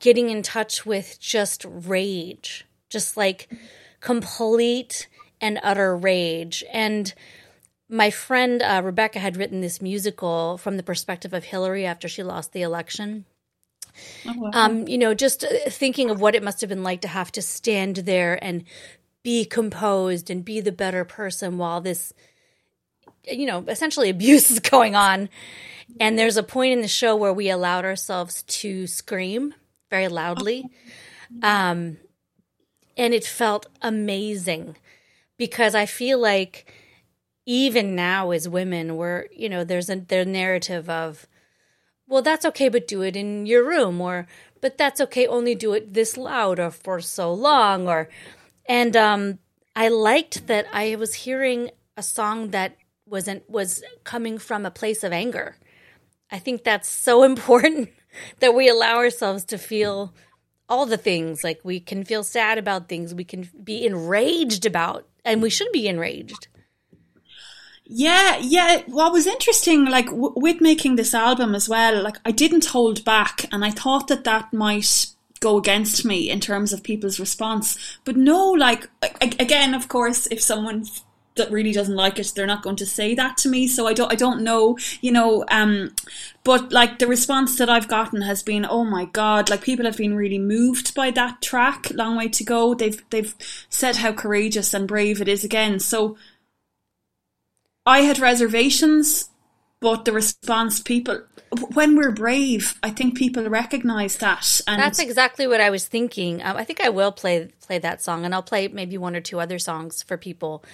[0.00, 2.66] getting in touch with just rage.
[2.88, 3.48] Just like
[4.00, 5.08] complete
[5.40, 6.62] and utter rage.
[6.72, 7.12] And
[7.88, 12.22] my friend uh, Rebecca had written this musical from the perspective of Hillary after she
[12.22, 13.26] lost the election.
[14.26, 14.50] Oh, wow.
[14.52, 17.32] um, you know, just uh, thinking of what it must have been like to have
[17.32, 18.64] to stand there and
[19.22, 22.12] be composed and be the better person while this,
[23.24, 25.28] you know, essentially abuse is going on.
[26.00, 29.54] And there's a point in the show where we allowed ourselves to scream
[29.90, 30.64] very loudly.
[31.42, 31.98] Um,
[32.96, 34.76] and it felt amazing
[35.36, 36.72] because I feel like
[37.46, 41.26] even now as women, we're, you know, there's a their narrative of,
[42.12, 44.26] well, that's okay, but do it in your room, or
[44.60, 48.10] but that's okay, only do it this loud or for so long, or
[48.66, 49.38] and um,
[49.74, 55.02] I liked that I was hearing a song that wasn't was coming from a place
[55.02, 55.56] of anger.
[56.30, 57.88] I think that's so important
[58.40, 60.12] that we allow ourselves to feel
[60.68, 61.42] all the things.
[61.42, 63.14] Like we can feel sad about things.
[63.14, 66.48] We can be enraged about and we should be enraged
[67.94, 68.82] yeah, yeah.
[68.86, 73.04] What was interesting, like w- with making this album as well, like I didn't hold
[73.04, 75.08] back, and I thought that that might
[75.40, 77.98] go against me in terms of people's response.
[78.04, 78.88] But no, like
[79.20, 80.86] again, of course, if someone
[81.34, 83.66] that really doesn't like it, they're not going to say that to me.
[83.66, 85.44] So I don't, I don't know, you know.
[85.50, 85.94] Um,
[86.44, 89.96] but like the response that I've gotten has been, oh my god, like people have
[89.96, 91.90] been really moved by that track.
[91.90, 92.74] Long way to go.
[92.74, 93.34] They've they've
[93.68, 95.78] said how courageous and brave it is again.
[95.78, 96.16] So
[97.84, 99.30] I had reservations,
[99.80, 101.22] but the response people
[101.74, 104.60] when we're brave, I think people recognize that.
[104.66, 106.42] And that's exactly what I was thinking.
[106.42, 109.20] Um, I think I will play play that song, and I'll play maybe one or
[109.20, 110.64] two other songs for people.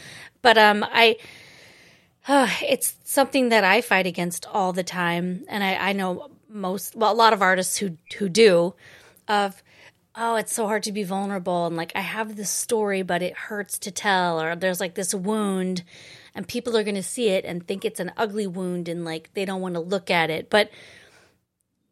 [0.42, 1.16] But um, I.
[2.62, 7.10] It's something that I fight against all the time, and I, I know most, well,
[7.10, 8.74] a lot of artists who who do,
[9.26, 9.62] of
[10.14, 13.34] oh, it's so hard to be vulnerable, and like I have this story, but it
[13.34, 15.84] hurts to tell, or there's like this wound,
[16.38, 19.28] and people are going to see it and think it's an ugly wound and like
[19.34, 20.48] they don't want to look at it.
[20.48, 20.70] But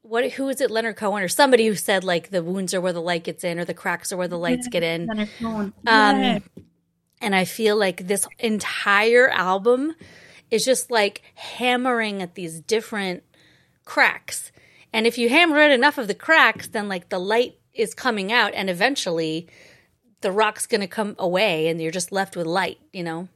[0.02, 2.92] what who is it Leonard Cohen or somebody who said like the wounds are where
[2.92, 5.08] the light gets in or the cracks are where the lights get in.
[5.08, 5.72] Leonard Cohen.
[5.84, 6.38] Um, Yeah.
[7.20, 9.96] and I feel like this entire album
[10.48, 13.24] is just like hammering at these different
[13.84, 14.52] cracks.
[14.92, 18.32] And if you hammer at enough of the cracks, then like the light is coming
[18.32, 19.48] out and eventually
[20.20, 23.26] the rock's going to come away and you're just left with light, you know?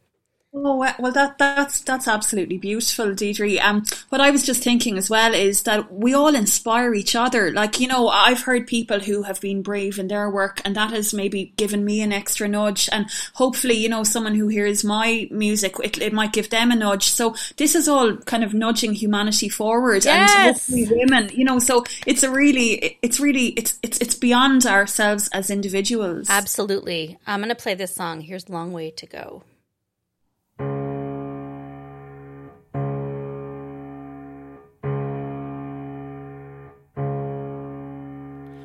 [0.52, 3.60] Oh well, that that's that's absolutely beautiful, Deidre.
[3.62, 7.52] Um, what I was just thinking as well is that we all inspire each other.
[7.52, 10.90] Like you know, I've heard people who have been brave in their work, and that
[10.90, 12.88] has maybe given me an extra nudge.
[12.90, 16.76] And hopefully, you know, someone who hears my music, it, it might give them a
[16.76, 17.10] nudge.
[17.10, 20.34] So this is all kind of nudging humanity forward, Yes.
[20.36, 21.30] and hopefully women.
[21.32, 26.26] You know, so it's a really, it's really, it's it's it's beyond ourselves as individuals.
[26.28, 27.18] Absolutely.
[27.24, 28.22] I'm going to play this song.
[28.22, 29.44] Here's Long Way to Go.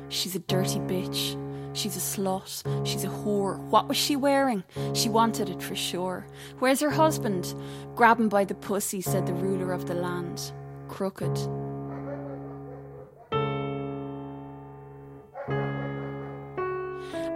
[0.08, 1.42] She's a dirty bitch.
[1.76, 2.86] She's a slut.
[2.86, 3.58] She's a whore.
[3.58, 4.64] What was she wearing?
[4.94, 6.26] She wanted it for sure.
[6.58, 7.54] Where's her husband?
[7.94, 10.52] Grab him by the pussy, said the ruler of the land.
[10.88, 11.36] Crooked.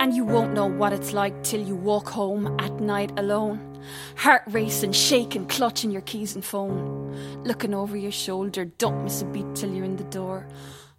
[0.00, 3.78] And you won't know what it's like till you walk home at night alone.
[4.16, 7.44] Heart racing, shaking, clutching your keys and phone.
[7.44, 10.48] Looking over your shoulder, don't miss a beat till you're in the door.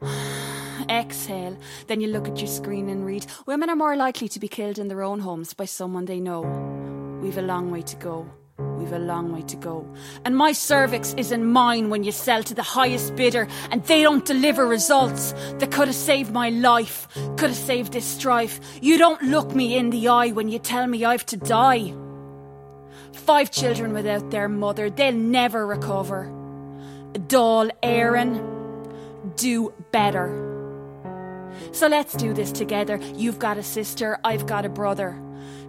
[0.90, 4.48] Exhale, then you look at your screen and read Women are more likely to be
[4.48, 6.42] killed in their own homes by someone they know.
[7.22, 8.28] We've a long way to go.
[8.78, 9.88] We've a long way to go.
[10.26, 14.26] And my cervix isn't mine when you sell to the highest bidder and they don't
[14.26, 18.60] deliver results that could have saved my life, could have saved this strife.
[18.82, 21.94] You don't look me in the eye when you tell me I've to die.
[23.14, 26.32] Five children without their mother, they'll never recover.
[27.14, 30.51] Dáil Éireann, do better.
[31.72, 32.98] So let's do this together.
[33.16, 35.20] You've got a sister, I've got a brother.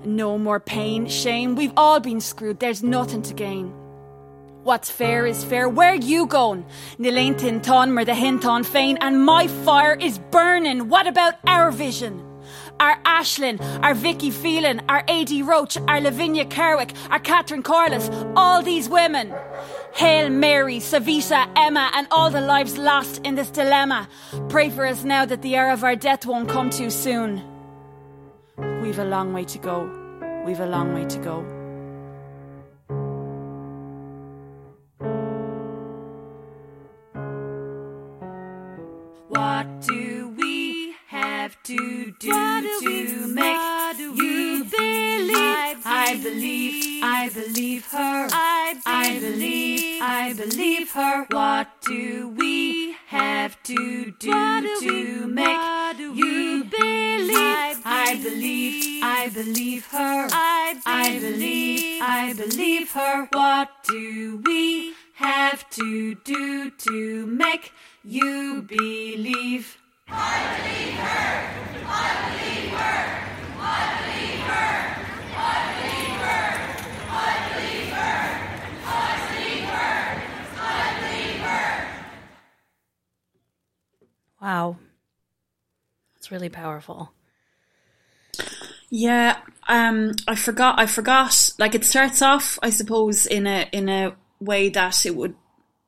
[0.05, 1.55] No more pain, shame.
[1.55, 2.59] We've all been screwed.
[2.59, 3.73] There's nothing to gain.
[4.65, 5.69] What's fair is fair.
[5.69, 6.65] Where you going?
[7.01, 10.89] Tinton, mer the Hinton Fain, and my fire is burning.
[10.89, 12.25] What about our vision?
[12.79, 15.43] Our Ashlyn, our Vicky Phelan, our A.D.
[15.43, 19.33] Roach, our Lavinia Kerwick, our Catherine Corless, all these women.
[19.95, 24.09] Hail Mary, Savita, Emma, and all the lives lost in this dilemma.
[24.49, 27.43] Pray for us now that the hour of our death won't come too soon.
[28.81, 30.43] We've a long way to go.
[30.47, 31.45] We've a long way to go.
[39.29, 40.22] What do
[41.43, 45.83] have to do to make you believe?
[45.85, 48.29] I believe, I believe her.
[48.31, 51.27] I believe, I believe her.
[51.31, 55.59] What do we have to do to make
[55.99, 57.83] you believe?
[57.85, 60.29] I believe, I believe her.
[60.31, 63.29] I believe, I believe her.
[63.33, 67.73] What do we have to do to make
[68.05, 69.77] you believe?
[84.43, 84.77] Wow.
[86.15, 87.13] That's really powerful.
[88.91, 89.39] Yeah,
[89.69, 90.79] um, I forgot.
[90.81, 91.53] I forgot.
[91.59, 95.35] Like it starts off, I suppose, in a in a way that it would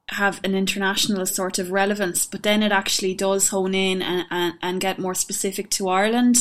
[0.08, 4.54] have an international sort of relevance, but then it actually does hone in and and,
[4.62, 6.36] and get more specific to Ireland.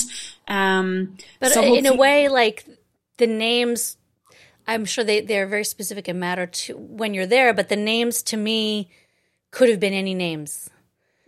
[0.48, 2.66] Um, But so in a way, like
[3.18, 3.98] the names,
[4.68, 8.22] I'm sure they, they're very specific and matter to when you're there, but the names
[8.24, 8.90] to me
[9.52, 10.70] could have been any names.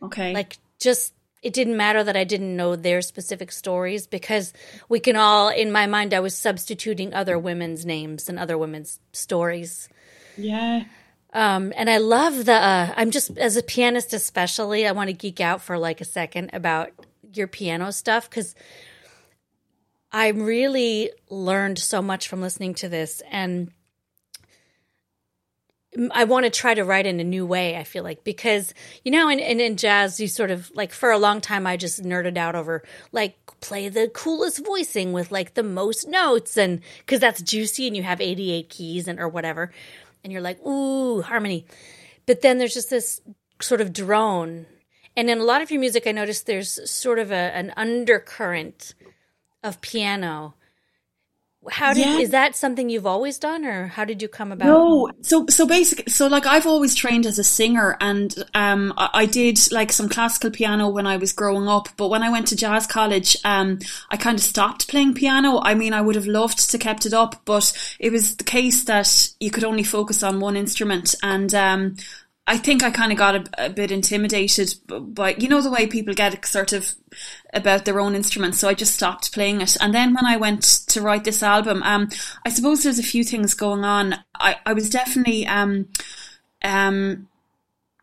[0.04, 4.52] okay, Like just it didn't matter that I didn't know their specific stories because
[4.90, 9.00] we can all in my mind I was substituting other women's names and other women's
[9.14, 9.88] stories.
[10.38, 10.84] yeah,
[11.36, 12.54] Um, and I love the.
[12.54, 14.88] Uh, I'm just as a pianist, especially.
[14.88, 16.92] I want to geek out for like a second about
[17.34, 18.56] your piano stuff because
[20.14, 23.70] I really learned so much from listening to this, and
[26.12, 27.76] I want to try to write in a new way.
[27.76, 31.12] I feel like because you know, in, in in jazz, you sort of like for
[31.12, 32.82] a long time, I just nerded out over
[33.12, 37.98] like play the coolest voicing with like the most notes, and because that's juicy, and
[37.98, 39.74] you have 88 keys and or whatever
[40.26, 41.68] and you're like, ooh, harmony.
[42.26, 43.22] But then there's just this
[43.62, 44.66] sort of drone.
[45.16, 48.96] And in a lot of your music, I noticed there's sort of a, an undercurrent
[49.64, 50.56] of piano
[51.72, 52.20] How did Yeah.
[52.20, 54.68] is that something you've always done, or how did you come about?
[54.68, 59.10] No, so so basically, so like I've always trained as a singer, and um, I,
[59.14, 61.90] I did like some classical piano when I was growing up.
[61.98, 65.60] But when I went to jazz college, um, I kind of stopped playing piano.
[65.62, 68.84] I mean, I would have loved to kept it up, but it was the case
[68.86, 71.96] that you could only focus on one instrument, and um,
[72.48, 75.88] I think I kind of got a, a bit intimidated by you know the way
[75.88, 76.94] people get sort of
[77.54, 78.60] about their own instruments.
[78.60, 79.78] So I just stopped playing it.
[79.82, 82.10] And then when I went to write this album, um,
[82.46, 84.16] I suppose there's a few things going on.
[84.36, 85.88] I, I was definitely um,
[86.64, 87.28] um,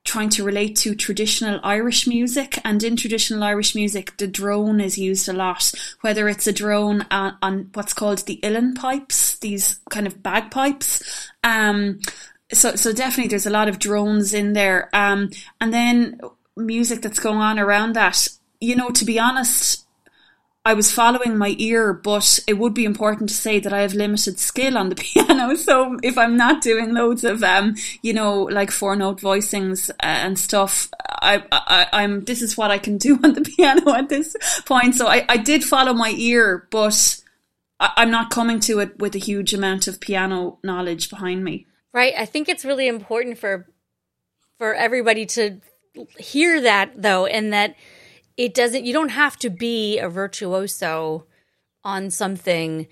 [0.04, 4.98] trying to relate to traditional Irish music, and in traditional Irish music, the drone is
[4.98, 5.72] used a lot.
[6.00, 11.30] Whether it's a drone on, on what's called the uilleann pipes, these kind of bagpipes.
[11.44, 12.00] Um,
[12.52, 14.88] so, so definitely there's a lot of drones in there.
[14.92, 15.30] Um,
[15.60, 16.20] and then
[16.56, 18.28] music that's going on around that.
[18.60, 19.86] You know, to be honest,
[20.64, 23.94] I was following my ear, but it would be important to say that I have
[23.94, 25.56] limited skill on the piano.
[25.56, 29.94] So if I'm not doing loads of, um, you know, like four note voicings uh,
[30.00, 30.88] and stuff,
[31.20, 34.94] I, I, I'm, this is what I can do on the piano at this point.
[34.94, 37.20] So I, I did follow my ear, but
[37.80, 41.66] I, I'm not coming to it with a huge amount of piano knowledge behind me.
[41.92, 42.14] Right.
[42.16, 43.66] I think it's really important for
[44.58, 45.60] for everybody to
[46.18, 47.74] hear that though, and that
[48.36, 48.84] it doesn't.
[48.84, 51.26] You don't have to be a virtuoso
[51.84, 52.86] on something,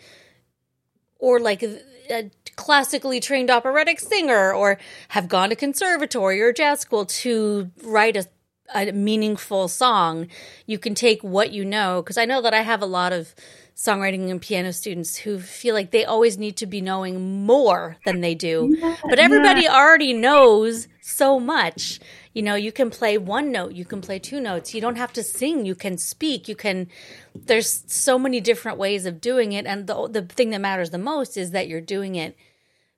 [1.19, 4.79] or like a, classically trained operatic singer, or
[5.09, 8.27] have gone to conservatory or jazz school to write a
[8.75, 10.29] a meaningful song.
[10.67, 13.35] You can take what you know because I know that I have a lot of
[13.81, 18.21] songwriting and piano students who feel like they always need to be knowing more than
[18.21, 18.77] they do.
[19.09, 21.99] but everybody already knows so much.
[22.35, 24.75] You know, you can play one note, you can play two notes.
[24.75, 26.89] You don't have to sing, you can speak, you can
[27.35, 30.99] there's so many different ways of doing it and the the thing that matters the
[30.99, 32.37] most is that you're doing it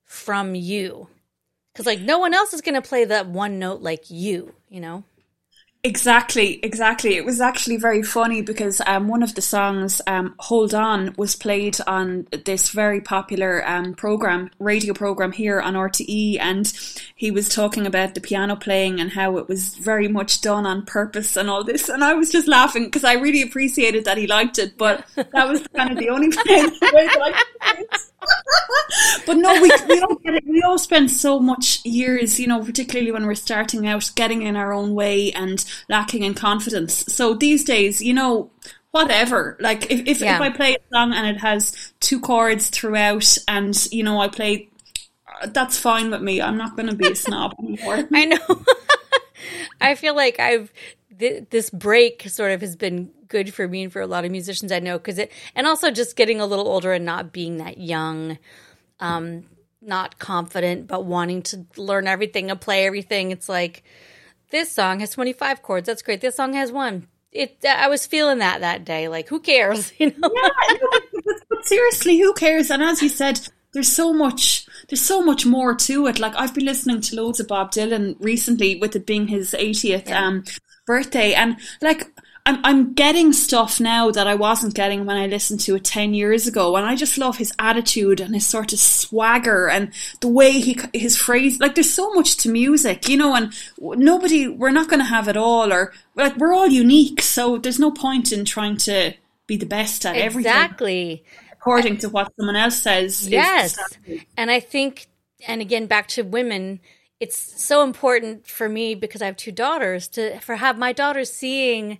[0.04, 1.06] from you.
[1.76, 4.80] Cuz like no one else is going to play that one note like you, you
[4.80, 5.04] know.
[5.84, 7.16] Exactly, exactly.
[7.16, 11.34] It was actually very funny because um, one of the songs, um, "Hold On," was
[11.34, 16.72] played on this very popular um, program, radio program here on RTE, and
[17.16, 20.86] he was talking about the piano playing and how it was very much done on
[20.86, 24.28] purpose and all this, and I was just laughing because I really appreciated that he
[24.28, 27.44] liked it, but that was kind of the only place where I liked
[27.80, 28.11] it.
[29.26, 30.44] But no, we, we all get it.
[30.46, 34.56] We all spend so much years, you know, particularly when we're starting out, getting in
[34.56, 37.04] our own way and lacking in confidence.
[37.12, 38.50] So these days, you know,
[38.90, 39.56] whatever.
[39.60, 40.36] Like if if, Yeah.
[40.36, 44.28] if I play a song and it has two chords throughout, and you know, I
[44.28, 44.68] play.
[45.42, 46.40] uh, That's fine with me.
[46.42, 48.08] I'm not going to be a snob anymore.
[48.12, 48.38] I know.
[49.80, 50.72] I feel like I've
[51.18, 54.30] th- this break sort of has been good for me and for a lot of
[54.30, 57.56] musicians I know because it and also just getting a little older and not being
[57.56, 58.38] that young,
[59.02, 59.44] um,
[59.82, 63.30] not confident but wanting to learn everything and play everything.
[63.32, 63.82] It's like
[64.50, 65.86] this song has 25 chords.
[65.86, 66.20] That's great.
[66.20, 67.08] This song has one.
[67.32, 67.64] It.
[67.66, 69.08] I was feeling that that day.
[69.08, 69.92] Like who cares?
[69.98, 70.30] You know.
[70.32, 72.70] Yeah, no, but, seriously, who cares?
[72.70, 73.40] And as you said,
[73.72, 74.66] there's so much.
[74.88, 76.18] There's so much more to it.
[76.18, 80.10] Like I've been listening to loads of Bob Dylan recently, with it being his 80th
[80.10, 80.44] um,
[80.86, 82.06] birthday, and like.
[82.44, 86.12] I'm I'm getting stuff now that I wasn't getting when I listened to it ten
[86.12, 90.28] years ago, and I just love his attitude and his sort of swagger and the
[90.28, 91.60] way he his phrase.
[91.60, 95.28] Like, there's so much to music, you know, and nobody we're not going to have
[95.28, 99.14] it all, or like we're all unique, so there's no point in trying to
[99.46, 101.24] be the best at everything Exactly.
[101.52, 103.28] according to what someone else says.
[103.28, 103.78] Yes.
[104.36, 105.06] And I think,
[105.46, 106.80] and again, back to women,
[107.20, 111.32] it's so important for me because I have two daughters to for have my daughters
[111.32, 111.98] seeing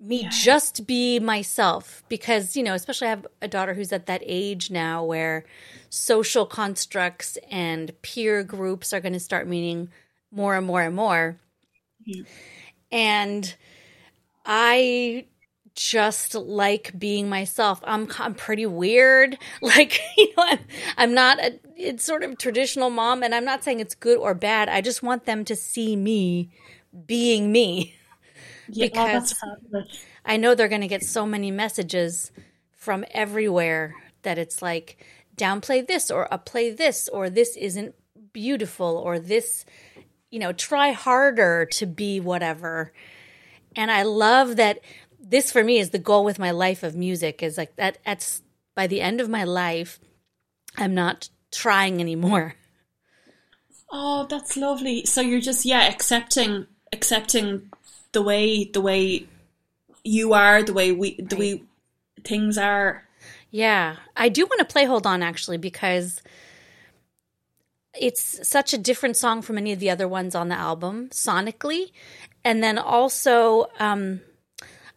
[0.00, 4.22] me just be myself because you know especially i have a daughter who's at that
[4.24, 5.44] age now where
[5.88, 9.88] social constructs and peer groups are going to start meaning
[10.30, 11.38] more and more and more
[12.92, 13.54] and
[14.44, 15.24] i
[15.76, 17.80] just like being myself.
[17.84, 19.38] I'm I'm pretty weird.
[19.60, 20.58] Like, you know, I'm,
[20.96, 24.34] I'm not a it's sort of traditional mom and I'm not saying it's good or
[24.34, 24.68] bad.
[24.68, 26.50] I just want them to see me
[27.06, 27.94] being me.
[28.68, 29.34] Yeah, Because-
[29.72, 29.98] that's.
[30.24, 32.32] I know they're going to get so many messages
[32.72, 35.04] from everywhere that it's like
[35.36, 37.94] downplay this or upplay this or this isn't
[38.32, 39.64] beautiful or this
[40.30, 42.92] you know try harder to be whatever.
[43.76, 44.80] And I love that
[45.20, 48.40] this for me is the goal with my life of music is like that at
[48.74, 50.00] by the end of my life
[50.76, 52.54] I'm not trying anymore.
[53.90, 55.04] Oh, that's lovely.
[55.06, 57.70] So you're just yeah accepting accepting
[58.16, 59.26] the way the way
[60.02, 61.62] you are, the way we the way
[62.24, 63.04] things are.
[63.50, 66.22] Yeah, I do want to play Hold On actually because
[68.00, 71.92] it's such a different song from any of the other ones on the album sonically.
[72.42, 74.22] And then also, um,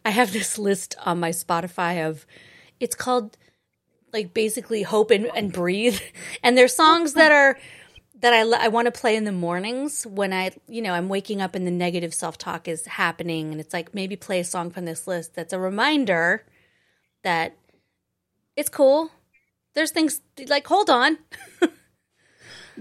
[0.02, 2.24] I have this list on my Spotify of
[2.80, 3.36] it's called
[4.14, 6.00] like basically Hope and, and Breathe.
[6.42, 7.58] And there's songs that are
[8.20, 11.40] that I, I want to play in the mornings when I, you know, I'm waking
[11.40, 13.52] up and the negative self talk is happening.
[13.52, 16.44] And it's like, maybe play a song from this list that's a reminder
[17.24, 17.56] that
[18.56, 19.10] it's cool.
[19.74, 21.18] There's things like, hold on.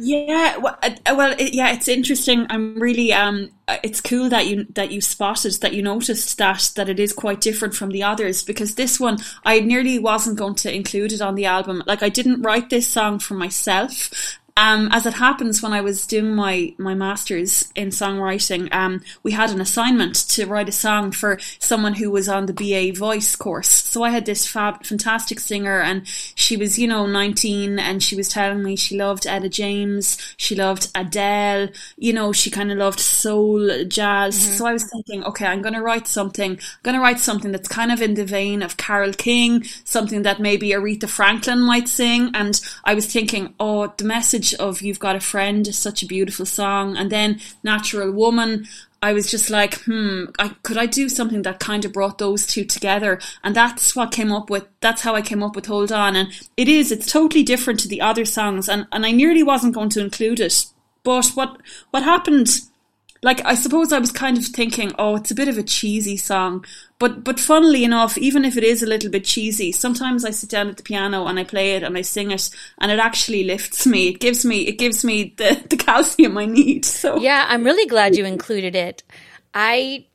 [0.01, 2.47] Yeah, well, uh, well, it, yeah, it's interesting.
[2.49, 3.49] I'm really, um,
[3.83, 7.41] it's cool that you that you spotted that you noticed that that it is quite
[7.41, 11.35] different from the others because this one I nearly wasn't going to include it on
[11.35, 11.83] the album.
[11.85, 16.05] Like I didn't write this song for myself, um, as it happens, when I was
[16.05, 21.11] doing my, my master's in songwriting, um, we had an assignment to write a song
[21.11, 23.69] for someone who was on the BA voice course.
[23.69, 28.17] So I had this fab, fantastic singer and she was, you know, 19 and she
[28.17, 32.77] was telling me she loved Etta James, she loved Adele, you know, she kind of
[32.77, 34.37] loved soul, jazz.
[34.37, 34.53] Mm-hmm.
[34.55, 37.53] So I was thinking, okay, I'm going to write something, I'm going to write something
[37.53, 41.87] that's kind of in the vein of Carole King, something that maybe Aretha Franklin might
[41.87, 42.31] sing.
[42.33, 46.07] And I was thinking, oh, the message of You've Got a Friend is such a
[46.07, 46.97] beautiful song.
[46.97, 48.67] And then Natural Woman,
[49.01, 52.45] I was just like, hmm, I, could I do something that kind of brought those
[52.45, 53.19] two together?
[53.43, 56.15] And that's what came up with, that's how I came up with Hold On.
[56.15, 58.67] And it is, it's totally different to the other songs.
[58.67, 60.65] And, and I nearly wasn't going to include it.
[61.03, 62.59] But what, what happened
[63.21, 66.15] like I suppose I was kind of thinking, oh, it's a bit of a cheesy
[66.15, 66.65] song,
[66.99, 70.49] but but funnily enough, even if it is a little bit cheesy, sometimes I sit
[70.49, 72.49] down at the piano and I play it and I sing it,
[72.79, 74.09] and it actually lifts me.
[74.09, 76.85] It gives me it gives me the the calcium I need.
[76.99, 79.03] So yeah, I'm really glad you included it.
[79.53, 80.07] I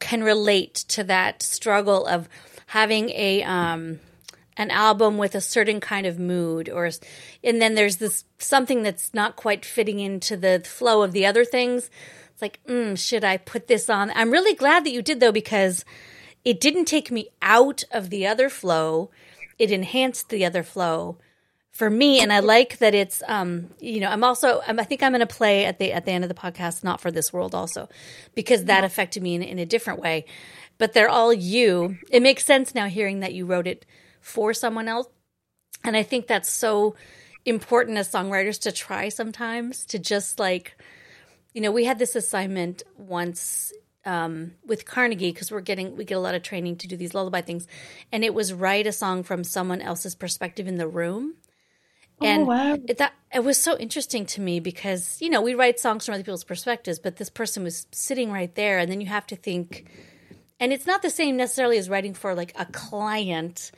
[0.00, 2.28] can relate to that struggle of
[2.66, 4.00] having a um
[4.56, 6.90] an album with a certain kind of mood or
[7.42, 11.44] and then there's this something that's not quite fitting into the flow of the other
[11.44, 11.90] things.
[12.32, 14.10] It's like mm, should i put this on?
[14.14, 15.84] I'm really glad that you did though because
[16.44, 19.10] it didn't take me out of the other flow.
[19.58, 21.18] It enhanced the other flow
[21.70, 25.02] for me and i like that it's um you know i'm also I'm, i think
[25.02, 27.32] i'm going to play at the at the end of the podcast not for this
[27.32, 27.88] world also
[28.34, 30.24] because that affected me in, in a different way.
[30.78, 31.98] But they're all you.
[32.10, 33.86] It makes sense now hearing that you wrote it
[34.22, 35.08] for someone else.
[35.84, 36.94] And I think that's so
[37.44, 40.78] important as songwriters to try sometimes to just like,
[41.52, 43.72] you know, we had this assignment once
[44.04, 47.14] um, with Carnegie because we're getting we get a lot of training to do these
[47.14, 47.66] lullaby things,
[48.10, 51.34] and it was write a song from someone else's perspective in the room.
[52.20, 52.78] Oh, and oh, wow.
[52.88, 56.14] it, that it was so interesting to me because you know we write songs from
[56.14, 59.36] other people's perspectives, but this person was sitting right there, and then you have to
[59.36, 59.86] think,
[60.58, 63.70] and it's not the same necessarily as writing for like a client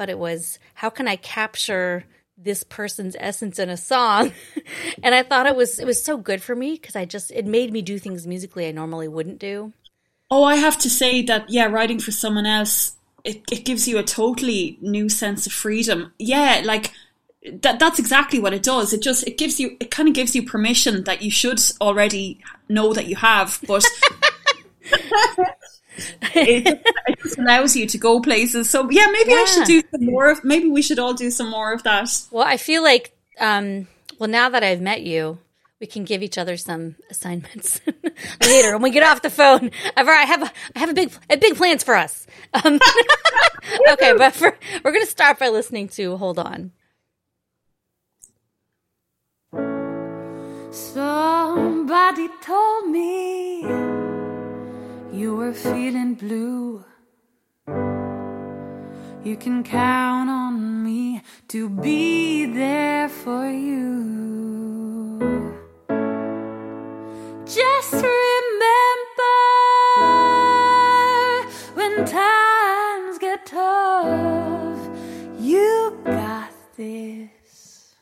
[0.00, 2.06] but it was how can I capture
[2.38, 4.32] this person's essence in a song?
[5.02, 7.44] And i thought it was it was so good for me because i just it
[7.44, 9.72] made me do things musically i normally wouldn't do.
[10.30, 13.98] Oh i have to say that yeah writing for someone else it, it gives you
[13.98, 16.12] a totally new sense of freedom.
[16.18, 16.92] Yeah like
[17.64, 18.94] that that's exactly what it does.
[18.94, 22.40] It just it gives you it kind of gives you permission that you should already
[22.68, 23.84] know that you have but
[26.34, 28.70] it, it, just allows you to go places.
[28.70, 29.36] So yeah, maybe yeah.
[29.36, 30.44] I should do some more of.
[30.44, 32.10] Maybe we should all do some more of that.
[32.30, 33.86] Well, I feel like, um,
[34.18, 35.38] well, now that I've met you,
[35.80, 37.80] we can give each other some assignments
[38.42, 39.70] later when we get off the phone.
[39.96, 42.26] I've, I have I have a big a big plans for us.
[42.52, 42.78] Um,
[43.92, 46.72] okay, but for, we're gonna start by listening to "Hold On."
[50.70, 53.89] Somebody told me
[55.12, 56.84] you were feeling blue.
[59.22, 64.40] You can count on me to be there for you.
[67.44, 69.36] Just remember
[71.74, 74.78] when times get tough,
[75.38, 77.94] you got this.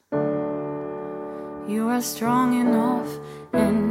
[1.66, 3.08] You are strong enough
[3.52, 3.87] and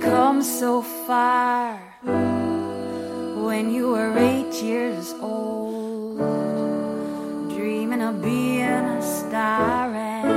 [0.00, 1.78] come so far
[3.46, 6.18] when you were eight years old,
[7.50, 9.92] dreaming of being a star.
[9.92, 10.28] And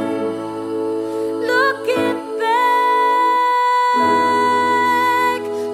[1.48, 2.62] looking back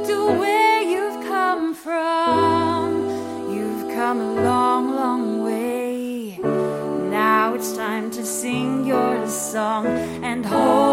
[0.08, 3.10] to where you've come from,
[3.52, 6.38] you've come a long, long way.
[7.10, 10.89] Now it's time to sing your song and hold.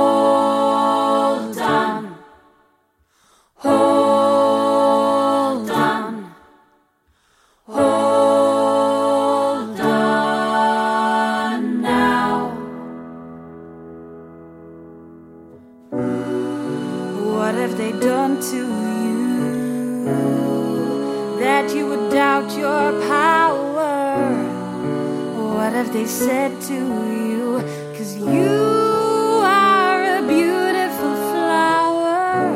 [25.96, 27.58] They said to you?
[27.96, 32.52] Cause you are a beautiful flower.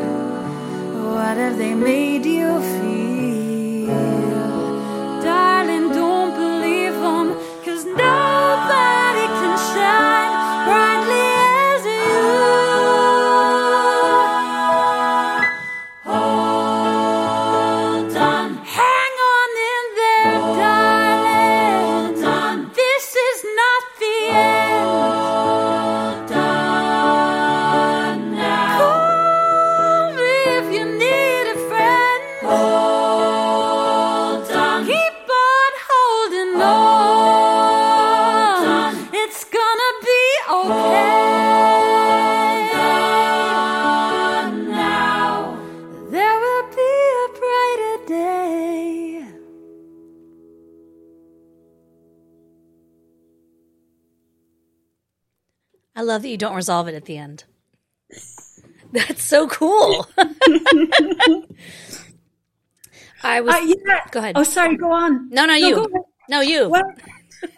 [1.09, 2.90] What have they made you feel?
[56.31, 57.43] You don't resolve it at the end.
[58.93, 60.07] That's so cool.
[63.23, 63.53] I was.
[63.53, 63.99] Uh, yeah.
[64.11, 64.33] Go ahead.
[64.35, 64.75] Oh, sorry.
[64.77, 65.29] Go on.
[65.29, 65.87] no, no, No, you.
[66.29, 66.69] No, you.
[66.69, 66.83] Well,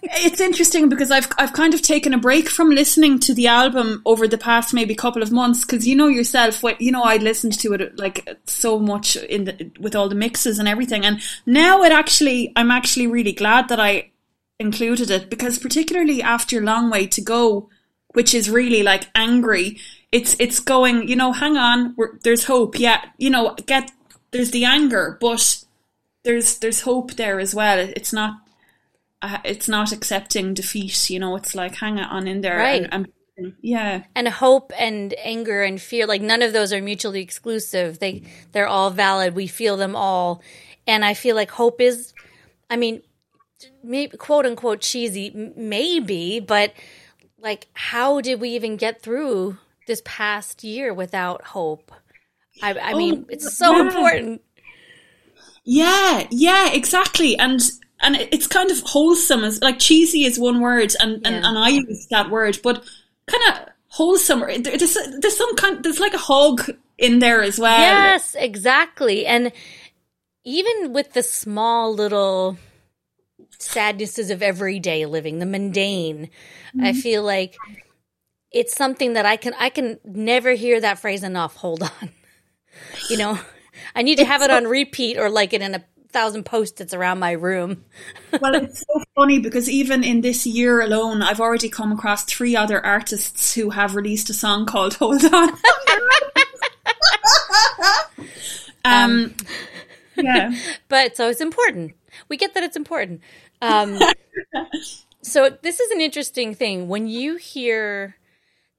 [0.04, 4.02] it's interesting because I've I've kind of taken a break from listening to the album
[4.06, 7.18] over the past maybe couple of months because you know yourself, what you know, I
[7.18, 11.22] listened to it like so much in the with all the mixes and everything, and
[11.46, 14.12] now it actually I'm actually really glad that I
[14.60, 17.70] included it because particularly after Long Way to Go,
[18.14, 19.78] which is really like angry,
[20.12, 23.92] it's it's going, you know, hang on, we're, there's hope, yeah, you know, get
[24.32, 25.64] there's the anger, but
[26.24, 27.80] there's there's hope there as well.
[27.80, 28.40] It's not
[29.22, 31.10] uh, it's not accepting defeat.
[31.10, 32.84] You know, it's like hang on in there, Right.
[32.84, 33.08] And, and
[33.62, 38.22] yeah, and hope and anger and fear like none of those are mutually exclusive they
[38.52, 40.44] they're all valid we feel them all
[40.86, 42.14] and i feel like hope is
[42.70, 43.02] i mean
[43.84, 46.74] maybe quote unquote cheesy maybe but
[47.44, 51.92] like how did we even get through this past year without hope
[52.64, 53.82] i, I oh, mean it's so yeah.
[53.82, 54.42] important
[55.66, 57.62] yeah, yeah, exactly, and.
[58.06, 61.48] And it's kind of wholesome, as like cheesy is one word, and, and, Yeah.
[61.48, 62.84] and I use that word, but
[63.28, 64.42] kind of wholesome.
[64.42, 67.80] There's there's some kind there's like a hug in there as well.
[67.80, 69.26] Yes, exactly.
[69.26, 69.54] And
[70.44, 72.58] even with the small little
[73.60, 76.30] sadnesses of everyday living, the mundane,
[76.82, 77.56] I feel like
[78.52, 81.56] it's something that I can I can never hear that phrase enough.
[81.58, 81.90] Hold on.
[83.08, 83.40] You know,
[83.96, 87.20] I need to have it on repeat or like it in a thousand post-its around
[87.20, 87.84] my room.
[88.42, 92.56] Well, it's so funny because even in this year alone, I've already come across three
[92.56, 95.50] other artists who have released a song called "Hold On."
[98.84, 99.36] um,
[100.16, 100.52] yeah,
[100.90, 101.94] but so it's important.
[102.28, 103.22] We get that it's important.
[103.64, 103.98] Um,
[105.22, 108.16] so this is an interesting thing when you hear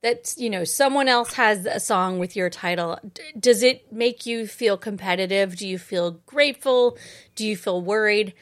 [0.02, 2.98] that you know someone else has a song with your title.
[3.14, 5.56] d- Does it make you feel competitive?
[5.56, 6.98] Do you feel grateful?
[7.34, 8.34] Do you feel worried?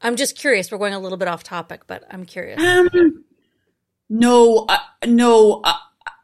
[0.00, 0.70] I'm just curious.
[0.70, 2.62] We're going a little bit off topic, but I'm curious.
[2.62, 3.24] um,
[4.08, 5.60] no, uh, no,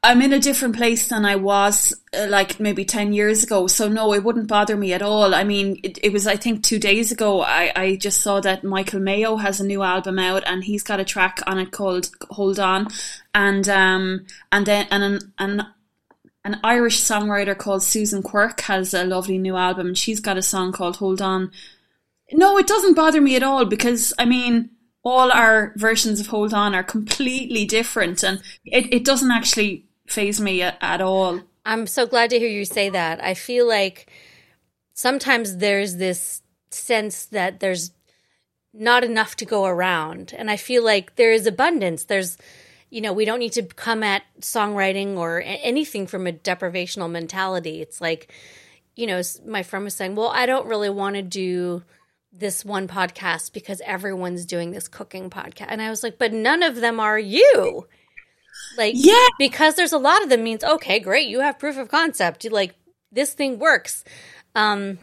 [0.05, 3.67] I'm in a different place than I was uh, like maybe 10 years ago.
[3.67, 5.35] So no, it wouldn't bother me at all.
[5.35, 8.65] I mean, it, it was, I think two days ago, I, I just saw that
[8.65, 12.11] Michael Mayo has a new album out and he's got a track on it called
[12.29, 12.87] Hold On.
[13.35, 15.67] And, um, and then, and an, an,
[16.45, 20.43] an Irish songwriter called Susan Quirk has a lovely new album and she's got a
[20.43, 21.51] song called Hold On.
[22.31, 24.69] No, it doesn't bother me at all because, I mean,
[25.03, 30.41] all our versions of Hold On are completely different and it, it doesn't actually phase
[30.41, 31.41] me at, at all.
[31.65, 33.23] I'm so glad to hear you say that.
[33.23, 34.11] I feel like
[34.93, 37.91] sometimes there's this sense that there's
[38.73, 40.35] not enough to go around.
[40.37, 42.05] And I feel like there is abundance.
[42.05, 42.37] There's,
[42.91, 47.81] you know, we don't need to come at songwriting or anything from a deprivational mentality.
[47.81, 48.33] It's like,
[48.97, 51.83] you know, my friend was saying, well, I don't really want to do
[52.33, 55.67] this one podcast because everyone's doing this cooking podcast.
[55.69, 57.87] And I was like, but none of them are you.
[58.77, 59.27] Like, Yeah.
[59.39, 62.45] because there's a lot of them means, okay, great, you have proof of concept.
[62.45, 62.75] You like,
[63.13, 64.05] this thing works.
[64.55, 64.99] Um,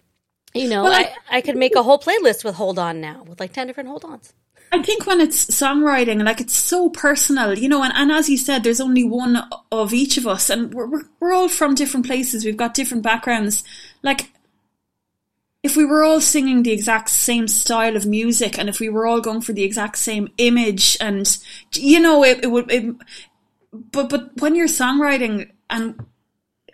[0.53, 3.39] you know, Well, I, I- could make a whole playlist with hold on now with
[3.39, 4.33] like 10 different hold ons.
[4.73, 8.37] I think when it's songwriting, like it's so personal, you know, and, and as you
[8.37, 12.05] said, there's only one of each of us, and we're, we're, we're all from different
[12.05, 12.45] places.
[12.45, 13.65] We've got different backgrounds.
[14.01, 14.31] Like,
[15.61, 19.05] if we were all singing the exact same style of music, and if we were
[19.05, 21.37] all going for the exact same image, and
[21.73, 22.71] you know, it, it would.
[22.71, 22.95] It,
[23.73, 26.05] but but when you're songwriting, and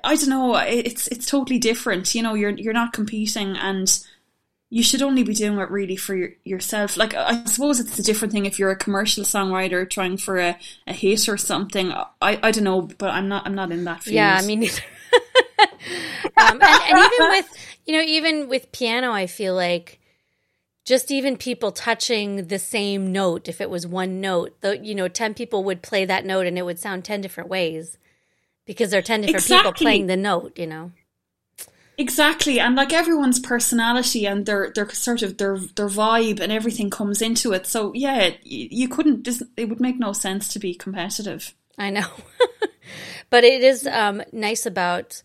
[0.04, 0.56] I don't know.
[0.56, 2.14] It's it's totally different.
[2.16, 3.92] You know, you're you're not competing, and
[4.70, 6.98] you should only be doing it really for your, yourself.
[6.98, 10.58] Like I suppose it's a different thing if you're a commercial songwriter trying for a,
[10.86, 11.92] a hit or something.
[11.92, 14.16] I, I don't know, but I'm not I'm not in that field.
[14.16, 14.70] Yeah, I mean, um,
[16.38, 19.97] and, and even with you know even with piano, I feel like
[20.88, 25.08] just even people touching the same note, if it was one note, the you know
[25.08, 27.98] ten people would play that note and it would sound ten different ways
[28.68, 29.58] because there are 10 different exactly.
[29.58, 30.92] people playing the note, you know.
[32.00, 36.92] Exactly, and like everyone's personality and their their sort of their their vibe and everything
[36.92, 37.66] comes into it.
[37.66, 39.28] So yeah, you couldn't.
[39.58, 41.56] It would make no sense to be competitive.
[41.76, 42.08] I know,
[43.32, 45.24] but it is um, nice about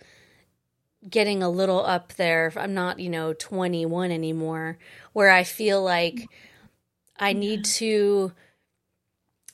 [1.08, 2.52] getting a little up there.
[2.56, 4.78] I'm not, you know, 21 anymore,
[5.12, 6.28] where I feel like
[7.18, 8.32] I need to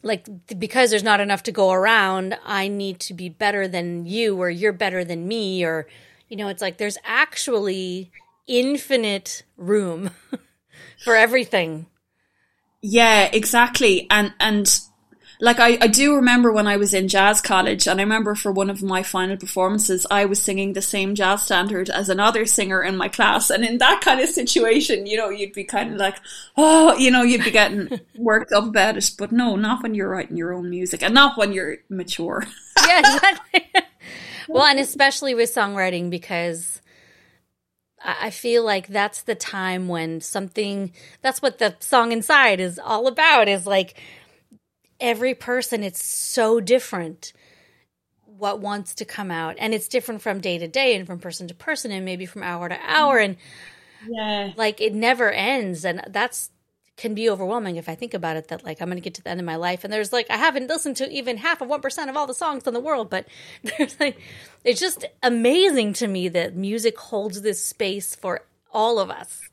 [0.03, 0.29] like
[0.59, 4.49] because there's not enough to go around i need to be better than you or
[4.49, 5.89] you're better than me or
[6.29, 8.13] you know it's like there's actually
[8.49, 10.11] infinite room
[11.05, 11.87] for everything.
[12.81, 14.07] Yeah exactly.
[14.11, 14.81] And and
[15.41, 18.51] like I, I do remember when I was in jazz college, and I remember for
[18.51, 22.83] one of my final performances, I was singing the same jazz standard as another singer
[22.83, 23.51] in my class.
[23.51, 26.17] And in that kind of situation, you know, you'd be kind of like,
[26.57, 29.11] oh, you know, you'd be getting worked up about it.
[29.17, 32.45] But no, not when you're writing your own music, and not when you're mature.
[32.87, 33.65] yeah, exactly.
[34.49, 36.81] well, and especially with songwriting, because
[38.03, 43.07] I feel like that's the time when something that's what the song inside is all
[43.07, 44.01] about is like
[45.01, 47.33] every person it's so different
[48.39, 49.57] what wants to come out.
[49.59, 52.43] And it's different from day to day and from person to person and maybe from
[52.43, 53.19] hour to hour.
[53.19, 53.37] And
[54.09, 54.53] yeah.
[54.57, 55.85] like it never ends.
[55.85, 56.51] And that's
[56.97, 59.23] can be overwhelming if i think about it that like i'm going to get to
[59.23, 61.69] the end of my life and there's like i haven't listened to even half of
[61.69, 63.25] 1% of all the songs in the world but
[63.79, 64.21] there's like
[64.65, 68.43] it's just amazing to me that music holds this space for
[68.73, 69.49] all of us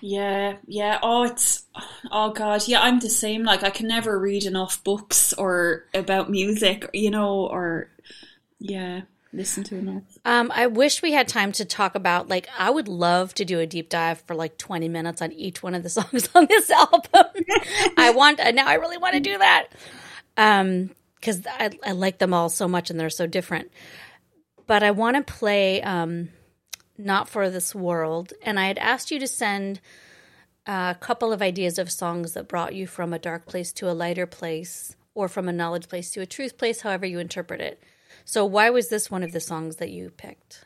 [0.00, 0.98] yeah, yeah.
[1.02, 1.64] Oh, it's
[2.10, 2.66] oh god.
[2.66, 3.44] Yeah, I'm the same.
[3.44, 7.90] Like I can never read enough books or about music, you know, or
[8.58, 10.02] yeah, listen to enough.
[10.24, 13.60] Um, I wish we had time to talk about like I would love to do
[13.60, 16.70] a deep dive for like 20 minutes on each one of the songs on this
[16.70, 17.44] album.
[17.96, 18.66] I want now.
[18.66, 19.68] I really want to do that.
[20.36, 23.72] Um, because I I like them all so much and they're so different.
[24.66, 26.28] But I want to play um
[26.98, 28.32] not for This World.
[28.42, 29.80] And I had asked you to send
[30.66, 33.92] a couple of ideas of songs that brought you from a dark place to a
[33.92, 37.82] lighter place, or from a knowledge place to a truth place, however you interpret it.
[38.24, 40.64] So, why was this one of the songs that you picked?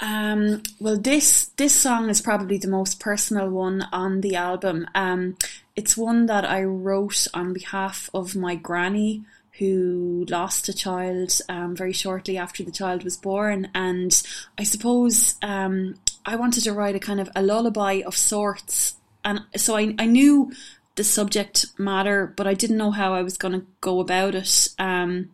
[0.00, 4.86] Um, well, this this song is probably the most personal one on the album.
[4.94, 5.36] Um,
[5.76, 9.24] it's one that I wrote on behalf of my granny
[9.60, 13.68] who lost a child um, very shortly after the child was born.
[13.74, 14.20] And
[14.58, 18.96] I suppose um, I wanted to write a kind of a lullaby of sorts.
[19.22, 20.50] And so I, I knew
[20.96, 24.68] the subject matter, but I didn't know how I was going to go about it.
[24.78, 25.30] Um,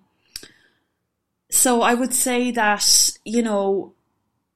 [1.49, 3.95] so I would say that, you know,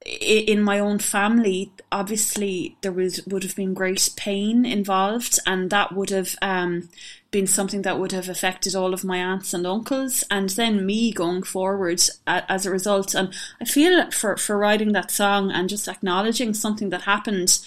[0.05, 5.95] in my own family, obviously there was would have been great pain involved, and that
[5.95, 6.89] would have um,
[7.31, 11.13] been something that would have affected all of my aunts and uncles, and then me
[11.13, 13.15] going forward as a result.
[13.15, 17.61] And I feel for for writing that song and just acknowledging something that happened.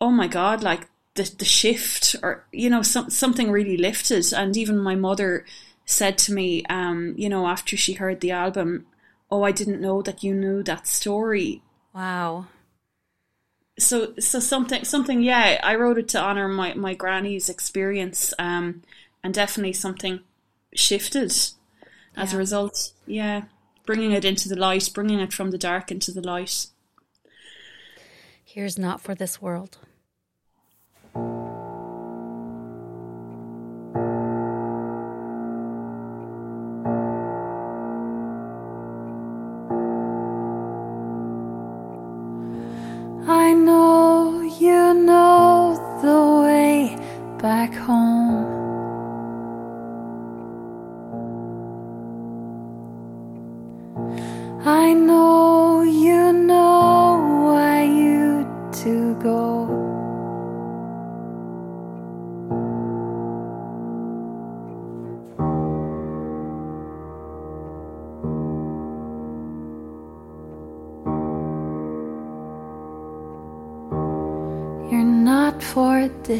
[0.00, 0.62] Oh my God!
[0.62, 5.44] Like the the shift, or you know, some, something really lifted, and even my mother
[5.84, 8.86] said to me, um, you know, after she heard the album,
[9.30, 11.62] oh, I didn't know that you knew that story.
[11.94, 12.46] Wow.
[13.82, 18.82] So, so something, something, yeah, I wrote it to honor my, my granny's experience, um,
[19.22, 20.20] and definitely something
[20.74, 21.52] shifted as
[22.16, 22.34] yeah.
[22.34, 22.92] a result.
[23.06, 23.42] Yeah.
[23.84, 26.68] Bringing it into the light, bringing it from the dark into the light.
[28.44, 29.78] Here's not for this world.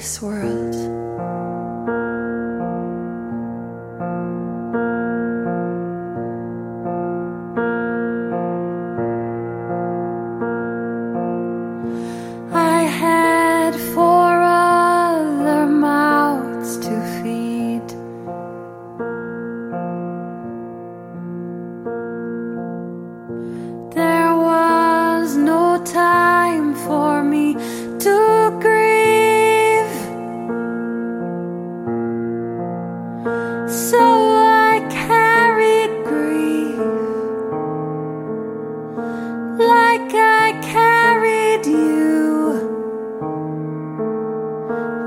[0.02, 0.51] This world.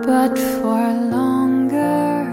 [0.05, 2.24] but for longer.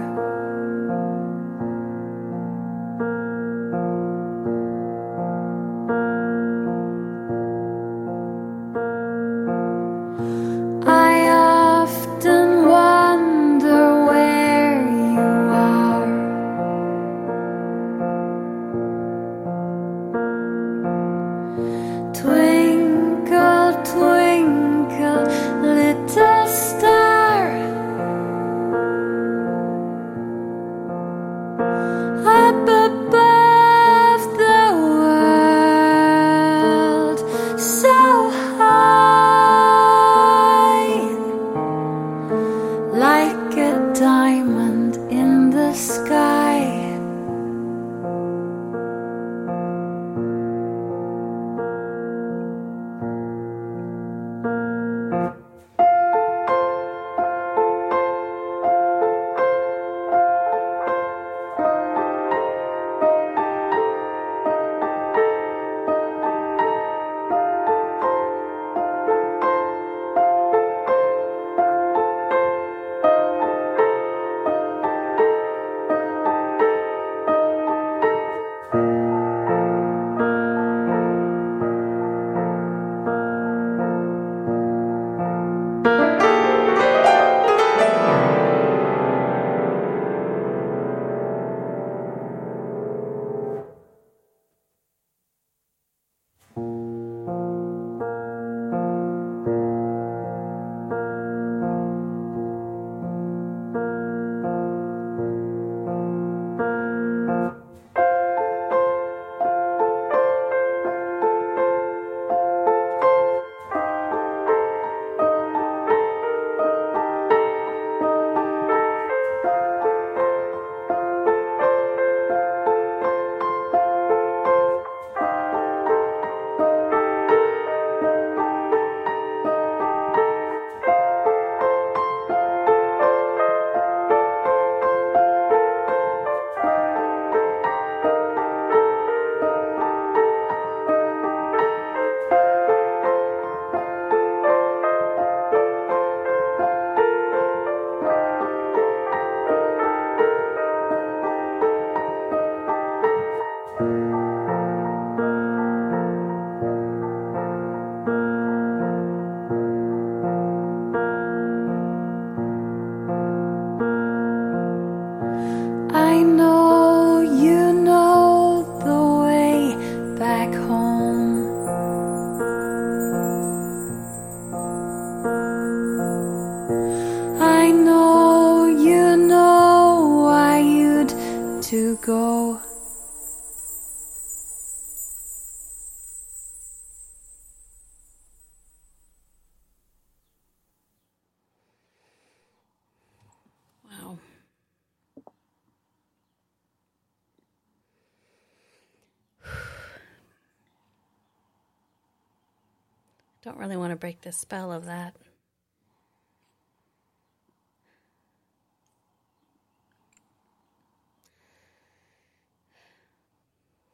[203.63, 205.15] Really want to break the spell of that.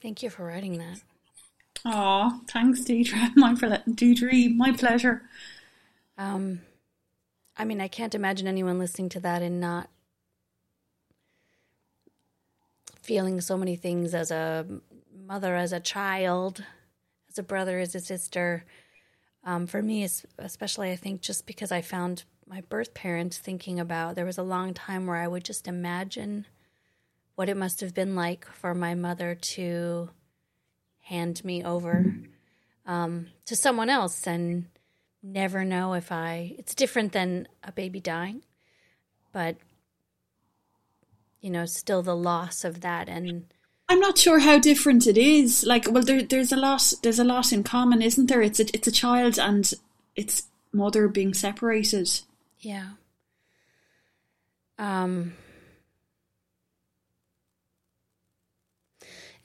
[0.01, 1.03] Thank you for writing that.
[1.85, 3.31] Oh, thanks, Deidre.
[3.37, 5.23] My Deidre, my pleasure.
[6.17, 6.63] Um,
[7.57, 9.91] I mean, I can't imagine anyone listening to that and not
[13.03, 14.67] feeling so many things as a
[15.15, 16.65] mother, as a child,
[17.29, 18.65] as a brother, as a sister.
[19.45, 20.07] Um, for me,
[20.39, 24.43] especially, I think just because I found my birth parents thinking about, there was a
[24.43, 26.47] long time where I would just imagine
[27.35, 30.11] what it must have been like for my mother to
[31.03, 32.05] hand me over
[32.85, 34.67] um, to someone else and
[35.23, 36.55] never know if I.
[36.59, 38.43] It's different than a baby dying,
[39.33, 39.57] but
[41.41, 43.47] you know, still the loss of that and.
[43.89, 45.65] I'm not sure how different it is.
[45.65, 46.93] Like, well, there, there's a lot.
[47.03, 48.43] There's a lot in common, isn't there?
[48.43, 49.73] It's a, it's a child and
[50.15, 52.11] its mother being separated.
[52.61, 52.91] Yeah.
[54.79, 55.35] Um.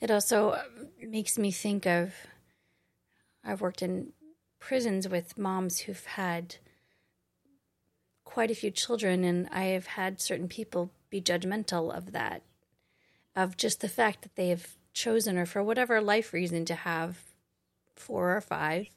[0.00, 0.60] It also
[1.00, 2.12] makes me think of
[3.42, 4.12] I've worked in
[4.58, 6.56] prisons with moms who've had
[8.24, 12.42] quite a few children, and I have had certain people be judgmental of that,
[13.36, 17.18] of just the fact that they have chosen, or for whatever life reason, to have
[17.96, 18.88] four or five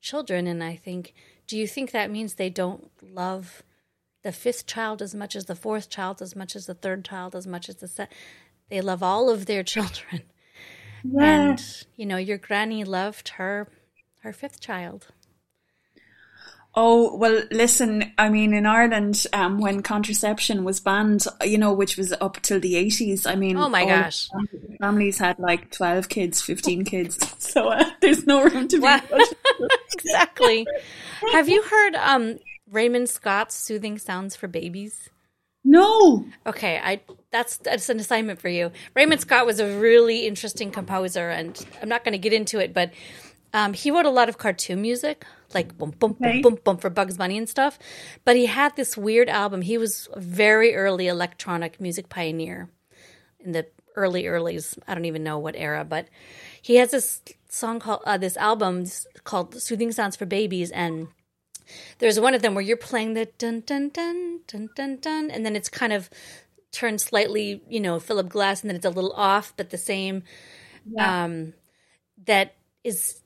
[0.00, 0.46] children.
[0.46, 1.14] And I think,
[1.46, 3.62] do you think that means they don't love
[4.22, 7.34] the fifth child as much as the fourth child, as much as the third child,
[7.34, 8.12] as much as the set?
[8.68, 10.22] They love all of their children.
[11.04, 11.24] Yeah.
[11.24, 13.68] And you know, your granny loved her
[14.20, 15.08] her fifth child.
[16.74, 18.12] Oh well, listen.
[18.16, 22.60] I mean, in Ireland, um, when contraception was banned, you know, which was up till
[22.60, 23.26] the eighties.
[23.26, 24.30] I mean, oh my gosh,
[24.80, 27.18] families had like twelve kids, fifteen kids.
[27.42, 28.86] So uh, there's no room to be.
[29.92, 30.66] exactly.
[31.32, 32.38] Have you heard um,
[32.70, 35.10] Raymond Scott's "Soothing Sounds for Babies"?
[35.64, 36.24] No.
[36.46, 38.72] Okay, I that's that's an assignment for you.
[38.94, 42.72] Raymond Scott was a really interesting composer, and I'm not going to get into it,
[42.72, 42.90] but
[43.52, 46.90] um, he wrote a lot of cartoon music, like boom, boom, boom, boom, boom for
[46.90, 47.78] Bugs Bunny and stuff.
[48.24, 49.62] But he had this weird album.
[49.62, 52.70] He was a very early electronic music pioneer
[53.40, 54.78] in the early earlys.
[54.88, 56.08] I don't even know what era, but
[56.60, 58.86] he has this song called uh, this album
[59.24, 61.08] called "Soothing Sounds for Babies," and
[61.98, 65.44] there's one of them where you're playing the dun dun dun dun dun dun, and
[65.44, 66.08] then it's kind of
[66.70, 70.22] turned slightly, you know, Philip Glass, and then it's a little off, but the same.
[70.86, 71.24] Yeah.
[71.24, 71.52] Um,
[72.24, 73.21] that is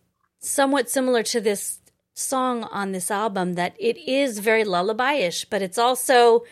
[0.46, 1.80] somewhat similar to this
[2.14, 3.54] song on this album.
[3.54, 6.44] That it is very lullaby-ish, but it's also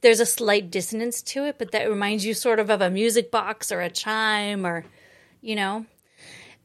[0.00, 3.30] there's a slight dissonance to it, but that reminds you sort of of a music
[3.30, 4.84] box or a chime, or
[5.40, 5.86] you know,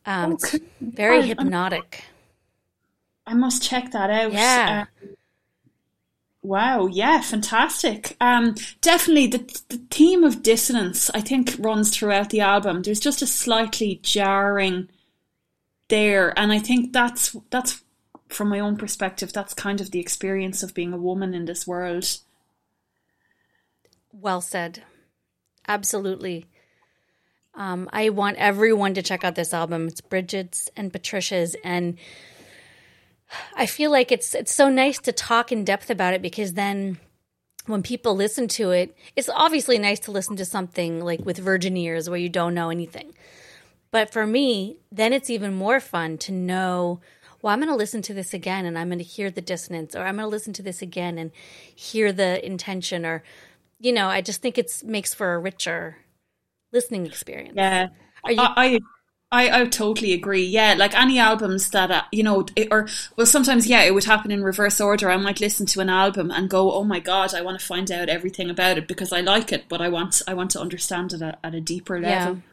[0.05, 2.03] um, it's very hypnotic.
[3.25, 4.34] I must check that out.
[4.34, 4.86] Yeah.
[5.01, 5.07] Uh,
[6.41, 6.88] wow.
[6.88, 7.21] Yeah.
[7.21, 8.17] Fantastic.
[8.19, 12.81] Um, definitely the the theme of dissonance I think runs throughout the album.
[12.81, 14.89] There's just a slightly jarring
[15.89, 17.84] there, and I think that's that's
[18.29, 19.31] from my own perspective.
[19.31, 22.19] That's kind of the experience of being a woman in this world.
[24.11, 24.84] Well said.
[25.67, 26.45] Absolutely.
[27.55, 29.88] Um, I want everyone to check out this album.
[29.88, 31.97] It's Brigids and Patricias, and
[33.55, 36.97] I feel like it's it's so nice to talk in depth about it because then
[37.65, 41.77] when people listen to it, it's obviously nice to listen to something like with virgin
[41.77, 43.13] ears where you don't know anything.
[43.93, 46.99] But for me, then it's even more fun to know,
[47.43, 49.95] well, I'm going to listen to this again and I'm going to hear the dissonance,
[49.95, 51.29] or I'm going to listen to this again and
[51.75, 53.21] hear the intention, or,
[53.79, 55.97] you know, I just think it makes for a richer
[56.71, 57.53] listening experience.
[57.55, 57.89] Yeah.
[58.23, 58.79] Are you, I,
[59.31, 60.45] I, I totally agree.
[60.45, 64.05] Yeah, like any albums that uh, you know, it, or well, sometimes yeah, it would
[64.05, 65.09] happen in reverse order.
[65.09, 67.91] I might listen to an album and go, "Oh my god, I want to find
[67.91, 71.13] out everything about it because I like it, but I want I want to understand
[71.13, 72.52] it at, at a deeper level." Yeah.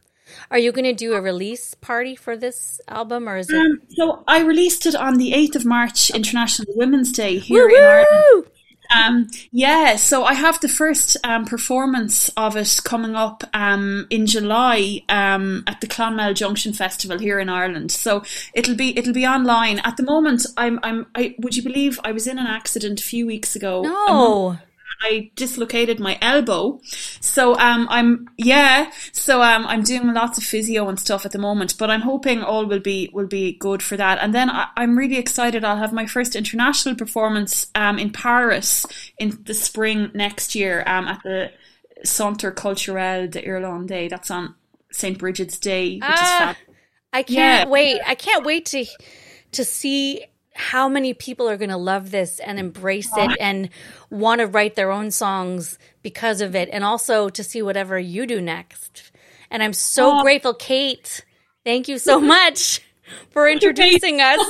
[0.50, 3.56] Are you going to do a release party for this album, or is it?
[3.56, 7.76] Um, so I released it on the eighth of March, International Women's Day here Woo-woo!
[7.76, 8.46] in Ireland.
[8.92, 14.26] Um, yeah, so I have the first um, performance of it coming up um, in
[14.26, 17.92] July um, at the Clonmel Junction Festival here in Ireland.
[17.92, 19.78] So it'll be it'll be online.
[19.80, 21.06] At the moment, I'm I'm.
[21.14, 23.82] I, would you believe I was in an accident a few weeks ago?
[23.82, 24.58] No.
[25.00, 26.80] I dislocated my elbow.
[27.20, 31.38] So um I'm yeah, so um I'm doing lots of physio and stuff at the
[31.38, 34.18] moment, but I'm hoping all will be will be good for that.
[34.20, 38.86] And then I, am really excited I'll have my first international performance um in Paris
[39.18, 41.50] in the spring next year um at the
[42.04, 44.08] Centre Culturel de Irlande.
[44.08, 44.54] That's on
[44.92, 45.18] St.
[45.18, 46.56] Brigid's Day, which ah, is fab.
[47.12, 47.70] I can't yeah.
[47.70, 48.00] wait.
[48.06, 48.84] I can't wait to
[49.52, 50.24] to see
[50.54, 53.36] how many people are going to love this and embrace it uh-huh.
[53.40, 53.70] and
[54.10, 58.26] want to write their own songs because of it and also to see whatever you
[58.26, 59.12] do next.
[59.50, 61.24] And I'm so grateful, Kate.
[61.64, 62.80] Thank you so much
[63.30, 64.40] for introducing us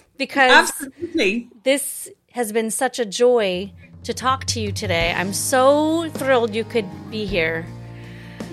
[0.16, 1.48] because Absolutely.
[1.62, 3.72] this has been such a joy
[4.04, 5.12] to talk to you today.
[5.16, 7.66] I'm so thrilled you could be here.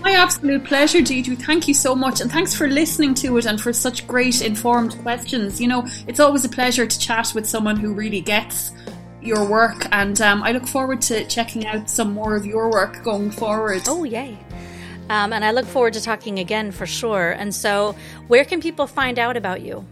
[0.03, 1.41] My absolute pleasure, Deidre.
[1.41, 2.19] Thank you so much.
[2.19, 5.61] And thanks for listening to it and for such great informed questions.
[5.61, 8.71] You know, it's always a pleasure to chat with someone who really gets
[9.21, 9.87] your work.
[9.93, 13.83] And um, I look forward to checking out some more of your work going forward.
[13.87, 14.37] Oh, yay.
[15.09, 17.31] Um, and I look forward to talking again for sure.
[17.31, 17.95] And so,
[18.27, 19.85] where can people find out about you?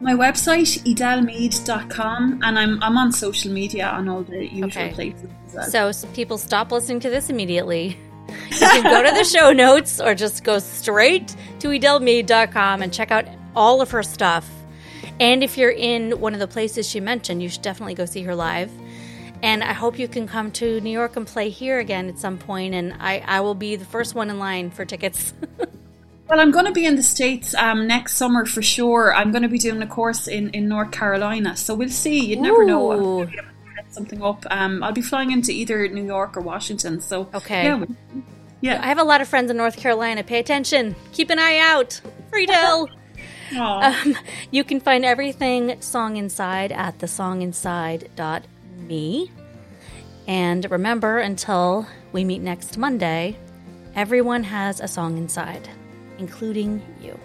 [0.00, 4.92] My website, edelmeade.com, and I'm, I'm on social media on all the usual Okay.
[4.92, 5.92] places well.
[5.92, 7.98] So, people stop listening to this immediately.
[8.28, 13.10] You can go to the show notes or just go straight to edelmeade.com and check
[13.10, 14.48] out all of her stuff.
[15.20, 18.22] And if you're in one of the places she mentioned, you should definitely go see
[18.22, 18.70] her live.
[19.42, 22.38] And I hope you can come to New York and play here again at some
[22.38, 25.32] point, and I, I will be the first one in line for tickets.
[26.28, 29.14] Well, I'm going to be in the States um, next summer for sure.
[29.14, 31.56] I'm going to be doing a course in, in North Carolina.
[31.56, 32.26] So we'll see.
[32.26, 32.92] You'd never know.
[32.92, 33.24] Ooh.
[33.24, 33.57] gonna be able to
[33.88, 34.44] set something up.
[34.50, 37.00] Um, I'll be flying into either New York or Washington.
[37.00, 37.64] So Okay.
[37.64, 37.84] Yeah.
[38.60, 38.80] yeah.
[38.82, 40.22] I have a lot of friends in North Carolina.
[40.22, 40.94] Pay attention.
[41.12, 42.00] Keep an eye out.
[42.30, 42.88] for Edel.
[43.56, 44.14] Um,
[44.50, 49.30] you can find everything Song Inside at thesonginside.me.
[50.26, 53.38] And remember, until we meet next Monday,
[53.94, 55.66] everyone has a song inside,
[56.18, 57.18] including you.